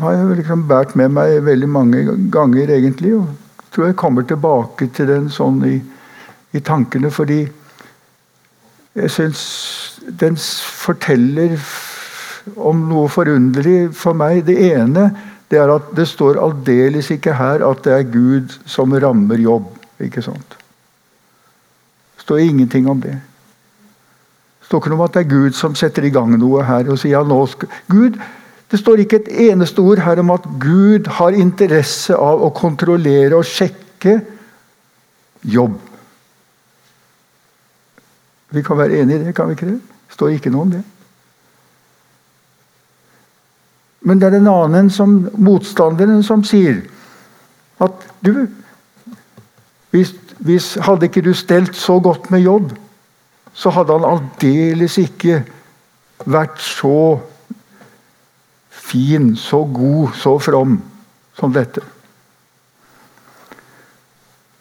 har 0.00 0.12
jeg 0.12 0.36
liksom 0.42 0.66
båret 0.68 0.96
med 0.96 1.08
meg 1.16 1.44
veldig 1.44 1.68
mange 1.68 2.04
ganger, 2.30 2.70
egentlig. 2.70 3.14
og 3.16 3.26
tror 3.74 3.86
jeg 3.86 3.96
kommer 3.96 4.22
tilbake 4.22 4.88
til 4.94 5.08
den 5.08 5.30
sånn 5.32 5.62
i, 5.66 5.78
i 6.54 6.60
tankene, 6.60 7.10
fordi 7.10 7.40
jeg 8.94 9.10
syns 9.10 9.40
den 10.20 10.36
forteller 10.38 11.56
om 12.56 12.84
noe 12.90 13.08
forunderlig 13.10 13.88
for 13.98 14.14
meg. 14.14 14.44
Det 14.46 14.54
ene 14.68 15.08
det 15.50 15.58
er 15.58 15.72
at 15.74 15.90
det 15.96 16.06
står 16.08 16.38
aldeles 16.42 17.10
ikke 17.10 17.34
her 17.34 17.64
at 17.66 17.82
det 17.86 17.92
er 17.96 18.10
Gud 18.12 18.54
som 18.66 18.94
rammer 18.94 19.40
jobb. 19.40 19.66
ikke 20.00 20.22
sant? 20.22 20.54
Det 22.14 22.22
står 22.26 22.46
ingenting 22.46 22.88
om 22.90 23.00
det 23.02 23.18
står 24.64 24.80
ikke 24.80 24.92
noe 24.92 24.98
om 24.98 25.06
at 25.06 25.16
det 25.16 25.24
er 25.24 25.32
Gud 25.32 25.56
som 25.58 25.76
setter 25.78 26.06
i 26.06 26.12
gang 26.14 26.32
noe 26.38 26.64
her. 26.64 26.88
og 26.90 26.98
sier 26.98 27.18
ja, 27.18 27.22
nå 27.26 27.40
skal... 27.50 27.70
Gud, 27.90 28.18
Det 28.70 28.80
står 28.80 29.04
ikke 29.04 29.18
et 29.20 29.28
eneste 29.52 29.78
ord 29.78 30.00
her 30.02 30.18
om 30.18 30.30
at 30.34 30.46
Gud 30.58 31.06
har 31.06 31.36
interesse 31.36 32.16
av 32.16 32.40
å 32.42 32.48
kontrollere 32.50 33.36
og 33.36 33.44
sjekke 33.46 34.16
jobb. 35.44 35.76
Vi 38.50 38.62
kan 38.62 38.78
være 38.78 39.02
enige 39.02 39.20
i 39.20 39.24
det, 39.28 39.34
kan 39.36 39.46
vi 39.46 39.54
ikke 39.54 39.68
det? 39.68 39.78
Det 40.08 40.16
står 40.16 40.34
ikke 40.34 40.50
noe 40.50 40.66
om 40.66 40.72
det. 40.74 40.82
Men 44.04 44.20
det 44.20 44.28
er 44.28 44.38
en 44.40 44.50
annen 44.52 44.90
som 44.92 45.14
motstanderen 45.36 46.22
som 46.26 46.42
sier 46.44 46.82
at 47.84 48.04
du 48.24 48.46
hvis, 49.94 50.10
hvis 50.42 50.74
Hadde 50.82 51.06
ikke 51.06 51.22
du 51.22 51.30
stelt 51.38 51.76
så 51.78 52.00
godt 52.02 52.30
med 52.34 52.42
jobb, 52.42 52.72
så 53.54 53.70
hadde 53.74 53.94
han 53.94 54.08
aldeles 54.08 54.98
ikke 54.98 55.42
vært 56.26 56.58
så 56.62 57.20
fin, 58.74 59.32
så 59.38 59.62
god, 59.64 60.14
så 60.18 60.38
from 60.42 60.80
som 61.38 61.52
dette. 61.54 61.82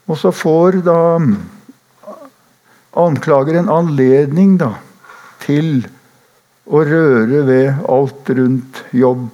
Og 0.10 0.18
så 0.20 0.34
får 0.36 0.82
da 0.86 1.00
anklager 3.00 3.58
en 3.60 3.72
anledning 3.72 4.58
da, 4.62 4.74
til 5.44 5.84
å 6.66 6.84
røre 6.88 7.44
ved 7.48 7.84
alt 7.92 8.32
rundt 8.38 8.84
jobb. 8.96 9.28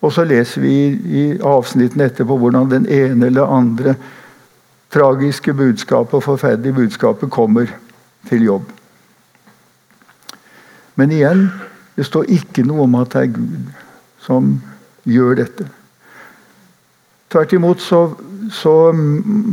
Og 0.00 0.14
så 0.14 0.24
leser 0.24 0.64
vi 0.64 0.76
i 1.20 1.24
avsnittene 1.44 2.08
etterpå 2.08 2.38
hvordan 2.40 2.70
den 2.72 2.88
ene 2.88 3.28
eller 3.28 3.52
andre 3.52 3.96
tragiske 4.90 5.54
budskapet 5.54 6.18
og 6.18 6.26
forferdelige 6.26 6.78
budskapet 6.80 7.30
kommer 7.30 7.70
til 8.28 8.46
jobb. 8.48 8.79
Men 11.00 11.12
igjen, 11.16 11.46
det 11.96 12.04
står 12.04 12.28
ikke 12.28 12.66
noe 12.68 12.84
om 12.84 12.98
at 13.00 13.14
det 13.14 13.22
er 13.24 13.36
Gud 13.38 13.70
som 14.20 14.50
gjør 15.08 15.38
dette. 15.40 15.64
Tvert 17.30 17.54
imot 17.56 17.80
så, 17.80 18.00
så, 18.52 18.74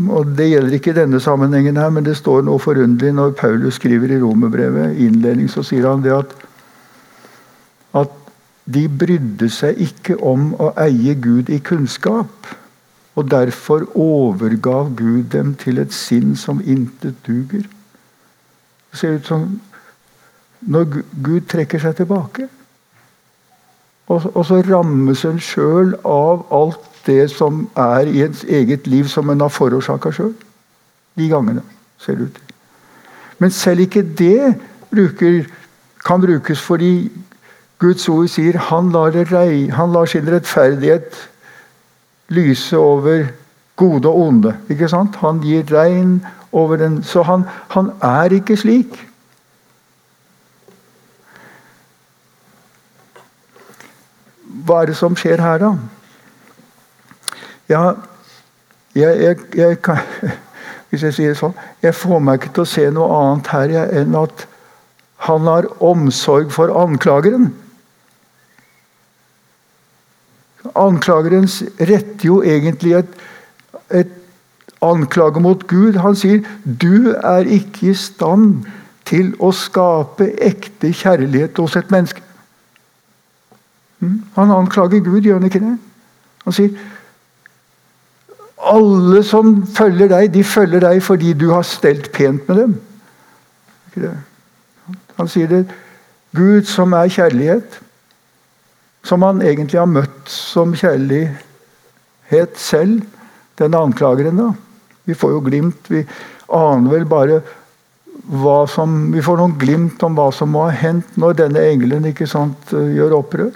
og 0.09 0.31
Det 0.37 0.47
gjelder 0.49 0.75
ikke 0.75 0.91
i 0.91 0.97
denne 0.97 1.21
sammenhengen, 1.23 1.77
her, 1.77 1.91
men 1.93 2.05
det 2.05 2.17
står 2.17 2.43
noe 2.47 2.59
forunderlig 2.59 3.13
når 3.15 3.35
Paulus 3.39 3.77
skriver 3.77 4.11
i 4.11 4.19
romerbrevet, 4.21 4.97
innledning, 4.97 5.49
så 5.49 5.63
sier 5.63 5.87
han 5.87 6.03
det 6.03 6.15
at, 6.15 6.33
at 8.01 8.15
de 8.67 8.87
brydde 8.89 9.49
seg 9.53 9.79
ikke 9.79 10.17
om 10.25 10.49
å 10.59 10.73
eie 10.83 11.15
Gud 11.21 11.51
i 11.53 11.61
kunnskap. 11.63 12.49
Og 13.17 13.29
derfor 13.31 13.87
overgav 13.97 14.91
Gud 14.97 15.31
dem 15.33 15.55
til 15.57 15.79
et 15.81 15.93
sinn 15.95 16.35
som 16.37 16.59
intet 16.65 17.15
duger. 17.25 17.63
Det 18.91 18.99
ser 18.99 19.17
ut 19.17 19.29
som 19.29 19.47
når 20.61 21.01
Gud 21.23 21.47
trekker 21.49 21.81
seg 21.81 21.95
tilbake. 21.99 22.47
Og, 24.07 24.23
og 24.33 24.43
så 24.47 24.61
rammes 24.63 25.25
en 25.27 25.39
sjøl 25.43 25.93
av 26.07 26.45
alt 26.55 26.83
det 27.07 27.29
som 27.31 27.65
er 27.77 28.09
i 28.09 28.23
ens 28.25 28.43
eget 28.43 28.87
liv 28.87 29.07
som 29.11 29.29
en 29.29 29.43
har 29.43 29.51
forårsaka 29.53 30.11
sjøl. 30.15 30.33
De 31.17 31.29
gangene, 31.31 31.63
ser 31.99 32.17
det 32.17 32.29
ut 32.29 32.35
til. 32.35 32.43
Men 33.37 33.53
selv 33.53 33.85
ikke 33.85 34.03
det 34.17 34.55
bruker, 34.91 35.47
kan 36.05 36.21
brukes 36.21 36.61
fordi 36.63 37.09
Guds 37.79 38.07
ord 38.09 38.29
sier 38.31 38.57
han 38.69 38.89
lar, 38.93 39.13
rei, 39.29 39.67
han 39.69 39.91
lar 39.93 40.07
sin 40.09 40.29
rettferdighet 40.31 41.19
lyse 42.33 42.77
over 42.77 43.27
gode 43.77 44.09
og 44.09 44.19
onde. 44.19 44.55
ikke 44.69 44.89
sant? 44.89 45.15
Han 45.21 45.39
gir 45.43 45.67
regn 45.71 46.25
over 46.51 46.79
den. 46.81 47.03
Så 47.03 47.23
han, 47.23 47.45
han 47.69 47.91
er 48.01 48.33
ikke 48.33 48.57
slik. 48.57 48.97
Hva 54.67 54.81
er 54.81 54.91
det 54.91 54.97
som 54.99 55.15
skjer 55.15 55.41
her, 55.41 55.63
da? 55.63 55.71
Ja, 57.71 57.83
jeg, 58.95 59.21
jeg, 59.21 59.37
jeg 59.55 59.79
kan, 59.85 60.03
Hvis 60.89 61.03
jeg 61.03 61.15
sier 61.15 61.33
det 61.33 61.39
sånn 61.39 61.55
Jeg 61.83 61.95
får 61.95 62.21
meg 62.23 62.39
ikke 62.39 62.53
til 62.55 62.63
å 62.63 62.69
se 62.71 62.85
noe 62.95 63.07
annet 63.21 63.51
her 63.53 63.73
enn 64.01 64.15
at 64.19 64.47
han 65.25 65.47
har 65.49 65.65
omsorg 65.81 66.51
for 66.53 66.69
anklageren. 66.77 67.47
Anklageren 70.77 71.47
retter 71.89 72.27
jo 72.27 72.35
egentlig 72.45 72.93
et, 72.99 73.15
et 73.89 74.13
anklage 74.85 75.41
mot 75.41 75.65
Gud. 75.67 75.97
Han 76.03 76.15
sier 76.15 76.45
du 76.63 77.15
er 77.17 77.49
ikke 77.49 77.89
i 77.89 77.95
stand 77.97 78.67
til 79.09 79.33
å 79.41 79.49
skape 79.57 80.29
ekte 80.43 80.93
kjærlighet 80.93 81.57
hos 81.57 81.79
et 81.81 81.89
menneske. 81.93 82.26
Mm? 83.99 84.21
Han 84.35 84.53
anklager 84.53 85.01
Gud, 85.03 85.21
gjør 85.21 85.39
han 85.39 85.49
ikke 85.49 85.63
det? 85.63 85.77
Han 86.45 86.55
sier 86.55 86.77
alle 88.67 89.21
som 89.25 89.61
følger 89.77 90.09
deg, 90.11 90.31
de 90.33 90.43
følger 90.43 90.81
deg 90.83 91.01
fordi 91.05 91.33
du 91.37 91.49
har 91.53 91.65
stelt 91.67 92.11
pent 92.15 92.47
med 92.49 92.61
dem. 92.61 92.77
Han 95.17 95.29
sier 95.31 95.49
det. 95.51 95.65
Gud 96.35 96.67
som 96.69 96.93
er 96.93 97.09
kjærlighet, 97.09 97.77
som 99.07 99.23
han 99.25 99.41
egentlig 99.41 99.79
har 99.79 99.89
møtt 99.89 100.29
som 100.29 100.75
kjærlighet 100.77 102.57
selv, 102.59 103.05
denne 103.57 103.79
anklageren. 103.79 104.37
da. 104.37 104.51
Vi 105.05 105.15
får 105.17 105.31
jo 105.31 105.45
glimt. 105.45 105.87
Vi 105.89 106.03
aner 106.53 106.91
vel 106.91 107.07
bare 107.09 107.39
hva 108.27 108.65
som 108.67 109.11
Vi 109.13 109.21
får 109.23 109.37
noen 109.39 109.53
glimt 109.59 110.03
om 110.03 110.15
hva 110.17 110.31
som 110.35 110.49
må 110.51 110.65
ha 110.65 110.73
hendt 110.75 111.15
når 111.15 111.37
denne 111.37 111.63
engelen 111.63 112.09
ikke 112.09 112.27
sant, 112.27 112.73
gjør 112.73 113.15
opprør. 113.21 113.53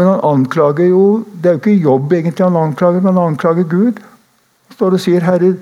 Men 0.00 0.08
han 0.08 0.20
anklager 0.24 0.86
jo 0.88 1.24
Det 1.28 1.50
er 1.50 1.58
jo 1.58 1.60
ikke 1.60 1.82
jobb 1.84 2.12
egentlig 2.16 2.46
han 2.46 2.56
anklager, 2.56 3.02
men 3.04 3.18
han 3.18 3.34
anklager 3.34 3.66
Gud. 3.68 3.98
Han 4.00 4.76
står 4.76 4.96
og 4.96 5.00
sier, 5.00 5.20
'Herre, 5.20 5.56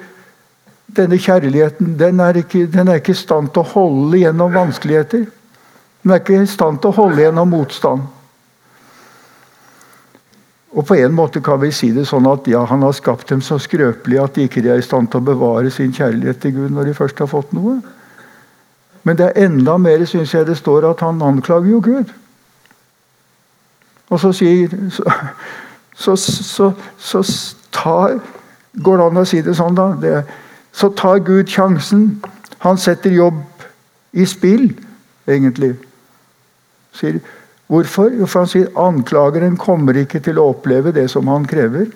denne 0.97 1.19
kjærligheten 1.19 1.97
den 1.99 2.21
er, 2.21 2.37
ikke, 2.39 2.67
den 2.67 2.89
er 2.89 3.01
ikke 3.03 3.17
i 3.17 3.19
stand 3.19 3.51
til 3.51 3.65
å 3.65 3.71
holde 3.73 4.21
gjennom 4.21 4.55
vanskeligheter.' 4.55 5.27
Den 6.05 6.13
er 6.15 6.23
ikke 6.23 6.39
i 6.43 6.47
stand 6.47 6.79
til 6.79 6.93
å 6.93 6.97
holde 7.01 7.25
gjennom 7.25 7.51
motstand. 7.51 8.07
Og 10.71 10.87
På 10.87 10.95
en 10.95 11.13
måte 11.19 11.43
kan 11.43 11.61
vi 11.61 11.73
si 11.75 11.91
det 11.91 12.07
sånn 12.07 12.31
at 12.31 12.47
ja, 12.47 12.63
han 12.65 12.83
har 12.87 12.93
skapt 12.93 13.29
dem 13.29 13.43
så 13.43 13.59
skrøpelige 13.59 14.23
at 14.23 14.35
de 14.35 14.47
ikke 14.47 14.63
er 14.63 14.79
i 14.79 14.87
stand 14.87 15.11
til 15.11 15.19
å 15.19 15.29
bevare 15.33 15.71
sin 15.71 15.91
kjærlighet 15.93 16.39
til 16.41 16.55
Gud 16.55 16.71
når 16.71 16.85
de 16.85 16.95
først 16.95 17.19
har 17.19 17.27
fått 17.27 17.53
noe. 17.53 17.81
Men 19.03 19.19
det 19.19 19.33
er 19.33 19.47
enda 19.49 19.77
mer, 19.79 20.07
syns 20.07 20.35
jeg 20.35 20.47
det 20.47 20.57
står, 20.63 20.87
at 20.93 21.01
han 21.01 21.23
anklager 21.23 21.71
jo 21.75 21.81
Gud. 21.81 22.15
Og 24.09 24.21
så 24.21 24.33
sier 24.33 24.73
Så, 25.99 26.15
så, 26.17 26.73
så, 26.99 27.23
så 27.23 27.23
tar 27.75 28.21
Går 28.79 29.01
det 29.01 29.07
an 29.09 29.19
å 29.19 29.25
si 29.27 29.41
det 29.43 29.57
sånn, 29.59 29.75
da? 29.75 29.89
Det, 29.99 30.13
så 30.77 30.93
tar 30.95 31.19
Gud 31.27 31.49
sjansen. 31.51 32.21
Han 32.63 32.79
setter 32.79 33.11
jobb 33.11 33.41
i 34.15 34.27
spill, 34.29 34.69
egentlig. 35.27 35.73
Sier, 36.95 37.19
hvorfor? 37.67 38.13
Jo, 38.15 38.29
for 38.29 38.45
han 38.45 38.53
sier 38.53 38.71
anklageren 38.79 39.57
kommer 39.59 39.99
ikke 39.99 40.21
til 40.23 40.39
å 40.39 40.53
oppleve 40.53 40.93
det 40.95 41.09
som 41.11 41.27
han 41.33 41.49
krever. 41.51 41.89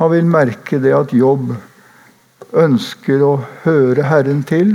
Han 0.00 0.10
vil 0.16 0.26
merke 0.26 0.80
det 0.82 0.96
at 0.96 1.14
jobb 1.14 1.54
ønsker 2.56 3.22
å 3.22 3.36
høre 3.62 4.08
Herren 4.10 4.42
til 4.48 4.74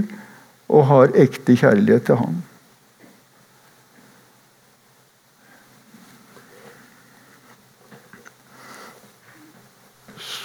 og 0.71 0.88
har 0.89 1.19
ekte 1.19 1.58
kjærlighet 1.60 2.08
til 2.08 2.21
ham. 2.21 2.39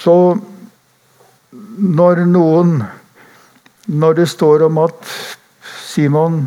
Så 0.06 0.36
når 1.78 2.26
noen 2.30 2.78
Når 3.86 4.14
det 4.18 4.28
står 4.30 4.64
om 4.66 4.78
at 4.82 5.10
Simon 5.86 6.40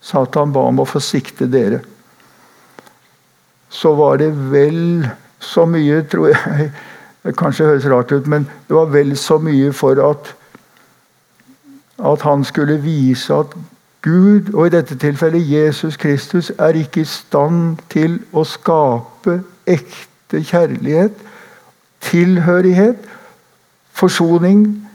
Satan 0.00 0.52
ba 0.52 0.62
om 0.70 0.80
å 0.80 0.86
få 0.88 1.00
sikte 1.02 1.44
dere, 1.50 1.82
så 3.68 3.90
var 3.98 4.16
det 4.22 4.30
vel 4.52 5.04
så 5.42 5.66
mye, 5.68 5.98
tror 6.08 6.30
jeg 6.30 6.70
Det 7.26 7.34
kanskje 7.36 7.66
høres 7.66 7.88
rart 7.90 8.14
ut, 8.14 8.26
men 8.30 8.46
det 8.68 8.76
var 8.78 8.88
vel 8.94 9.12
så 9.18 9.36
mye 9.42 9.72
for 9.76 10.00
at 10.00 10.32
at 12.06 12.22
han 12.22 12.44
skulle 12.44 12.78
vise 12.80 13.34
at 13.34 13.52
Gud, 14.06 14.54
og 14.54 14.66
i 14.66 14.74
dette 14.76 14.96
tilfellet 15.00 15.48
Jesus 15.50 15.96
Kristus, 15.96 16.52
er 16.58 16.78
ikke 16.78 17.02
i 17.02 17.08
stand 17.08 17.80
til 17.90 18.20
å 18.32 18.44
skape 18.46 19.40
ekte 19.66 20.44
kjærlighet 20.46 21.24
tilhørighet, 22.06 22.96
forsoning, 23.92 24.88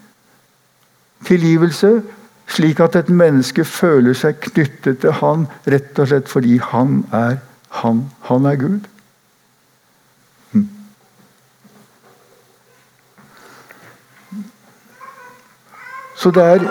tilgivelse, 1.25 2.01
slik 2.47 2.79
at 2.79 2.95
et 2.95 3.09
menneske 3.09 3.65
føler 3.65 4.15
seg 4.17 4.39
knyttet 4.43 5.01
til 5.03 5.15
han 5.21 5.47
rett 5.67 5.99
og 5.99 6.07
slett 6.11 6.31
fordi 6.31 6.57
han 6.71 7.03
er 7.15 7.39
han. 7.81 8.05
Han 8.27 8.45
er 8.45 8.55
Gud. 8.59 8.79
Hm. 10.51 10.67
Så 16.15 16.31
det 16.35 16.43
er 16.43 16.67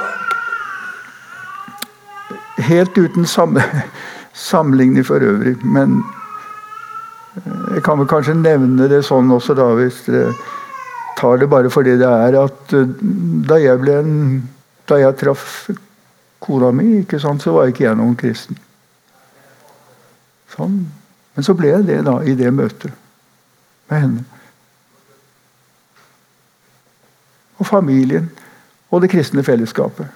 helt 2.60 2.98
uten 2.98 3.26
sammenligning 4.34 5.06
for 5.06 5.14
øvrig, 5.24 5.56
men 5.66 6.02
kan 7.90 7.98
vel 7.98 8.06
kanskje 8.06 8.36
nevne 8.38 8.86
det 8.90 9.02
sånn 9.02 9.30
også, 9.34 9.54
da, 9.58 9.66
hvis 9.74 10.04
dere 10.06 10.30
tar 11.18 11.40
det 11.42 11.48
bare 11.50 11.70
for 11.72 11.86
det 11.86 11.96
det 11.98 12.06
er, 12.06 12.36
at 12.38 12.74
eh, 12.76 12.92
da 13.50 13.58
jeg 13.60 13.82
ble 13.82 14.00
en 14.00 14.16
Da 14.90 14.96
jeg 14.98 15.14
traff 15.20 15.68
kona 16.42 16.72
mi, 16.74 17.02
ikke 17.04 17.20
sant, 17.22 17.44
så 17.44 17.52
var 17.54 17.68
ikke 17.70 17.84
jeg 17.84 17.94
noen 17.94 18.16
kristen. 18.18 18.56
Sånn. 20.50 20.80
Men 21.36 21.46
så 21.46 21.54
ble 21.54 21.70
jeg 21.70 21.84
det 21.86 22.00
da, 22.08 22.16
i 22.26 22.34
det 22.34 22.50
møtet 22.50 22.90
med 23.86 24.02
henne. 24.02 24.24
Og 27.62 27.68
familien 27.70 28.32
og 28.90 29.04
det 29.04 29.12
kristne 29.12 29.46
fellesskapet. 29.46 30.10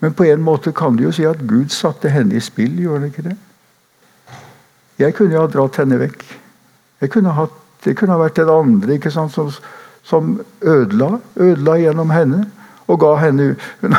Men 0.00 0.16
på 0.16 0.24
en 0.30 0.40
måte 0.46 0.72
kan 0.72 0.96
du 0.96 1.04
jo 1.04 1.12
si 1.12 1.28
at 1.28 1.44
Gud 1.44 1.74
satte 1.74 2.08
henne 2.14 2.38
i 2.38 2.40
spill, 2.40 2.80
gjorde 2.80 3.02
han 3.02 3.12
ikke 3.12 3.26
det? 3.28 3.36
Jeg 4.98 5.14
kunne 5.14 5.34
jo 5.34 5.44
ha 5.44 5.50
dratt 5.50 5.80
henne 5.80 5.98
vekk. 6.00 6.24
Jeg 7.02 7.10
kunne 7.10 7.34
hatt, 7.34 7.54
det 7.84 7.96
kunne 7.98 8.14
ha 8.14 8.22
vært 8.22 8.38
den 8.38 8.52
andre 8.52 8.98
ikke 8.98 9.10
sant, 9.12 9.34
som, 9.34 9.50
som 10.06 10.36
ødela, 10.62 11.18
ødela 11.36 11.78
gjennom 11.80 12.14
henne. 12.14 12.44
Og 12.86 13.00
ga 13.00 13.14
henne 13.16 13.54
Hun, 13.80 13.94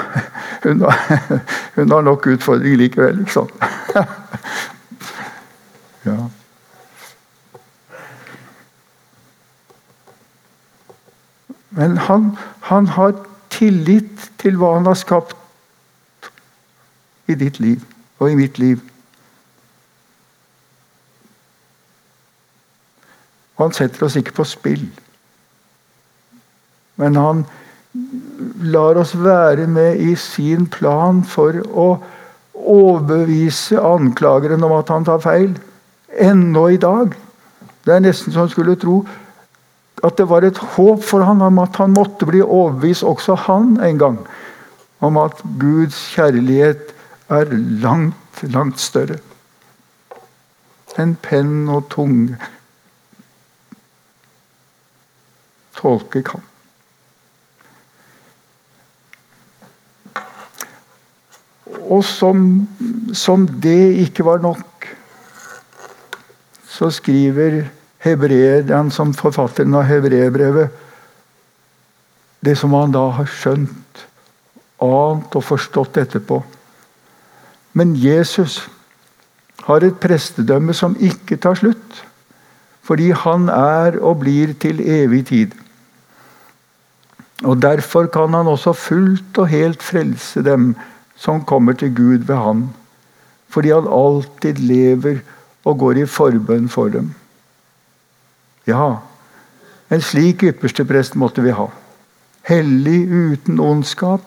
hun, 0.63 0.84
hun 1.75 1.91
har 1.91 2.01
nok 2.01 2.27
utfordringer 2.27 2.77
likevel, 2.77 3.19
ikke 3.25 3.34
sant? 3.41 3.51
Ja. 6.05 6.27
Men 11.69 11.97
han, 11.97 12.38
han 12.62 12.88
har 12.88 13.15
tillit 13.49 14.29
til 14.38 14.60
hva 14.62 14.75
han 14.77 14.86
har 14.86 14.99
skapt 14.99 15.34
i 17.27 17.36
ditt 17.36 17.58
liv 17.60 17.81
og 18.19 18.31
i 18.31 18.38
mitt 18.38 18.60
liv. 18.62 18.79
Og 23.55 23.67
han 23.67 23.75
setter 23.75 24.05
oss 24.05 24.17
ikke 24.19 24.35
på 24.39 24.47
spill. 24.47 24.85
Men 26.99 27.19
han 27.19 27.45
lar 28.63 28.99
oss 28.99 29.13
være 29.15 29.67
med 29.71 30.01
i 30.03 30.15
sin 30.19 30.67
plan 30.71 31.21
for 31.27 31.61
å 31.63 31.89
overbevise 32.55 33.79
anklageren 33.79 34.63
om 34.63 34.75
at 34.75 34.91
han 34.91 35.07
tar 35.07 35.21
feil. 35.23 35.53
Ennå 36.11 36.67
i 36.71 36.79
dag. 36.81 37.15
Det 37.85 37.93
er 37.93 38.03
nesten 38.03 38.33
så 38.33 38.45
han 38.45 38.51
skulle 38.51 38.79
tro 38.79 39.03
at 40.03 40.17
det 40.19 40.27
var 40.29 40.45
et 40.45 40.58
håp 40.75 41.03
for 41.08 41.23
han 41.25 41.41
om 41.41 41.60
at 41.63 41.77
han 41.79 41.95
måtte 41.95 42.27
bli 42.27 42.41
overbevist, 42.43 43.06
også 43.08 43.37
han 43.47 43.77
en 43.81 43.97
gang, 43.97 44.17
om 45.01 45.17
at 45.17 45.39
Guds 45.60 45.97
kjærlighet 46.13 46.91
er 47.31 47.49
langt, 47.81 48.43
langt 48.53 48.81
større 48.83 49.17
enn 50.99 51.15
penn 51.19 51.65
og 51.71 51.89
tunge 51.91 52.37
tolke 55.86 56.23
kan. 56.25 56.44
Og 61.86 62.02
som, 62.04 62.65
som 63.13 63.46
det 63.62 63.94
ikke 64.08 64.25
var 64.25 64.42
nok, 64.42 64.88
så 66.65 66.90
skriver 66.92 67.67
hebreeren 68.04 68.90
som 68.92 69.13
forfatteren 69.15 69.77
av 69.77 69.86
hebreerbrevet 69.88 70.81
det 72.46 72.56
som 72.60 72.73
han 72.77 72.94
da 72.94 73.08
har 73.15 73.29
skjønt, 73.29 74.02
ant 74.83 75.38
og 75.38 75.46
forstått 75.46 75.98
etterpå. 76.02 76.42
Men 77.73 77.96
Jesus 77.98 78.60
har 79.65 79.86
et 79.86 79.98
prestedømme 80.02 80.75
som 80.77 80.98
ikke 81.02 81.40
tar 81.42 81.58
slutt. 81.58 82.04
Fordi 82.86 83.10
han 83.17 83.50
er 83.50 83.98
og 83.98 84.19
blir 84.21 84.54
til 84.62 84.83
evig 84.83 85.23
tid. 85.31 85.56
Og 87.44 87.60
Derfor 87.62 88.08
kan 88.08 88.33
han 88.33 88.48
også 88.48 88.73
fullt 88.73 89.38
og 89.38 89.50
helt 89.52 89.83
frelse 89.83 90.44
dem 90.44 90.73
som 91.19 91.44
kommer 91.44 91.73
til 91.73 91.96
Gud 91.96 92.27
ved 92.27 92.36
Han. 92.36 92.69
Fordi 93.50 93.71
han 93.71 93.88
alltid 93.88 94.60
lever 94.60 95.19
og 95.65 95.79
går 95.79 96.04
i 96.04 96.06
forbønn 96.06 96.69
for 96.69 96.90
dem. 96.90 97.13
Ja, 98.67 98.98
en 99.92 100.02
slik 100.02 100.44
yppersteprest 100.44 101.15
måtte 101.15 101.44
vi 101.46 101.54
ha. 101.54 101.67
Hellig 102.46 103.06
uten 103.10 103.60
ondskap, 103.60 104.21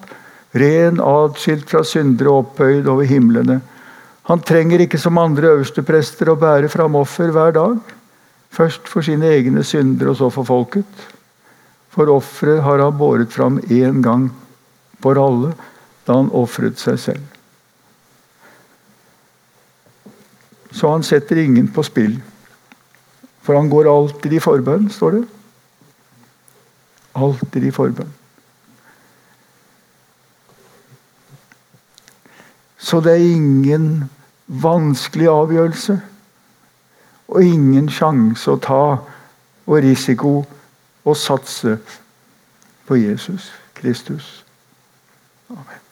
ren 0.54 1.00
atskilt 1.02 1.68
fra 1.70 1.84
syndere 1.86 2.40
opphøyd 2.40 2.86
over 2.86 3.06
himlene. 3.08 3.60
Han 4.28 4.42
trenger 4.44 4.84
ikke 4.84 5.00
som 5.00 5.18
andre 5.18 5.54
øversteprester 5.54 6.30
å 6.30 6.38
bære 6.38 6.70
fram 6.72 6.98
offer 6.98 7.32
hver 7.34 7.54
dag. 7.56 7.78
Først 8.54 8.88
for 8.88 9.04
sine 9.04 9.28
egne 9.32 9.64
synder, 9.64 10.10
og 10.10 10.18
så 10.18 10.30
for 10.32 10.46
folket. 10.48 11.08
For 11.94 12.10
offeret 12.12 12.62
har 12.62 12.82
han 12.82 12.98
båret 12.98 13.32
fram 13.32 13.58
én 13.70 14.02
gang 14.04 14.28
for 15.02 15.18
alle, 15.20 15.54
da 16.06 16.20
han 16.20 16.30
ofret 16.36 16.80
seg 16.80 16.98
selv. 17.00 17.24
Så 20.70 20.90
han 20.92 21.02
setter 21.02 21.40
ingen 21.40 21.70
på 21.72 21.82
spill. 21.86 22.18
For 23.42 23.56
han 23.56 23.70
går 23.72 23.88
alltid 23.88 24.36
i 24.36 24.42
forbønn, 24.42 24.90
står 24.92 25.16
det. 25.16 25.24
Alltid 27.16 27.64
i 27.64 27.72
forbønn. 27.74 28.12
Så 32.78 33.00
det 33.04 33.16
er 33.16 33.24
ingen 33.32 33.88
vanskelig 34.46 35.28
avgjørelse. 35.32 35.98
Og 37.28 37.44
ingen 37.44 37.88
sjanse 37.92 38.52
å 38.52 38.60
ta 38.62 38.84
og 39.68 39.82
risiko 39.84 40.38
å 41.08 41.14
satse 41.16 41.78
på 42.88 42.96
Jesus 43.00 43.52
Kristus. 43.78 44.44
Amen. 45.50 45.87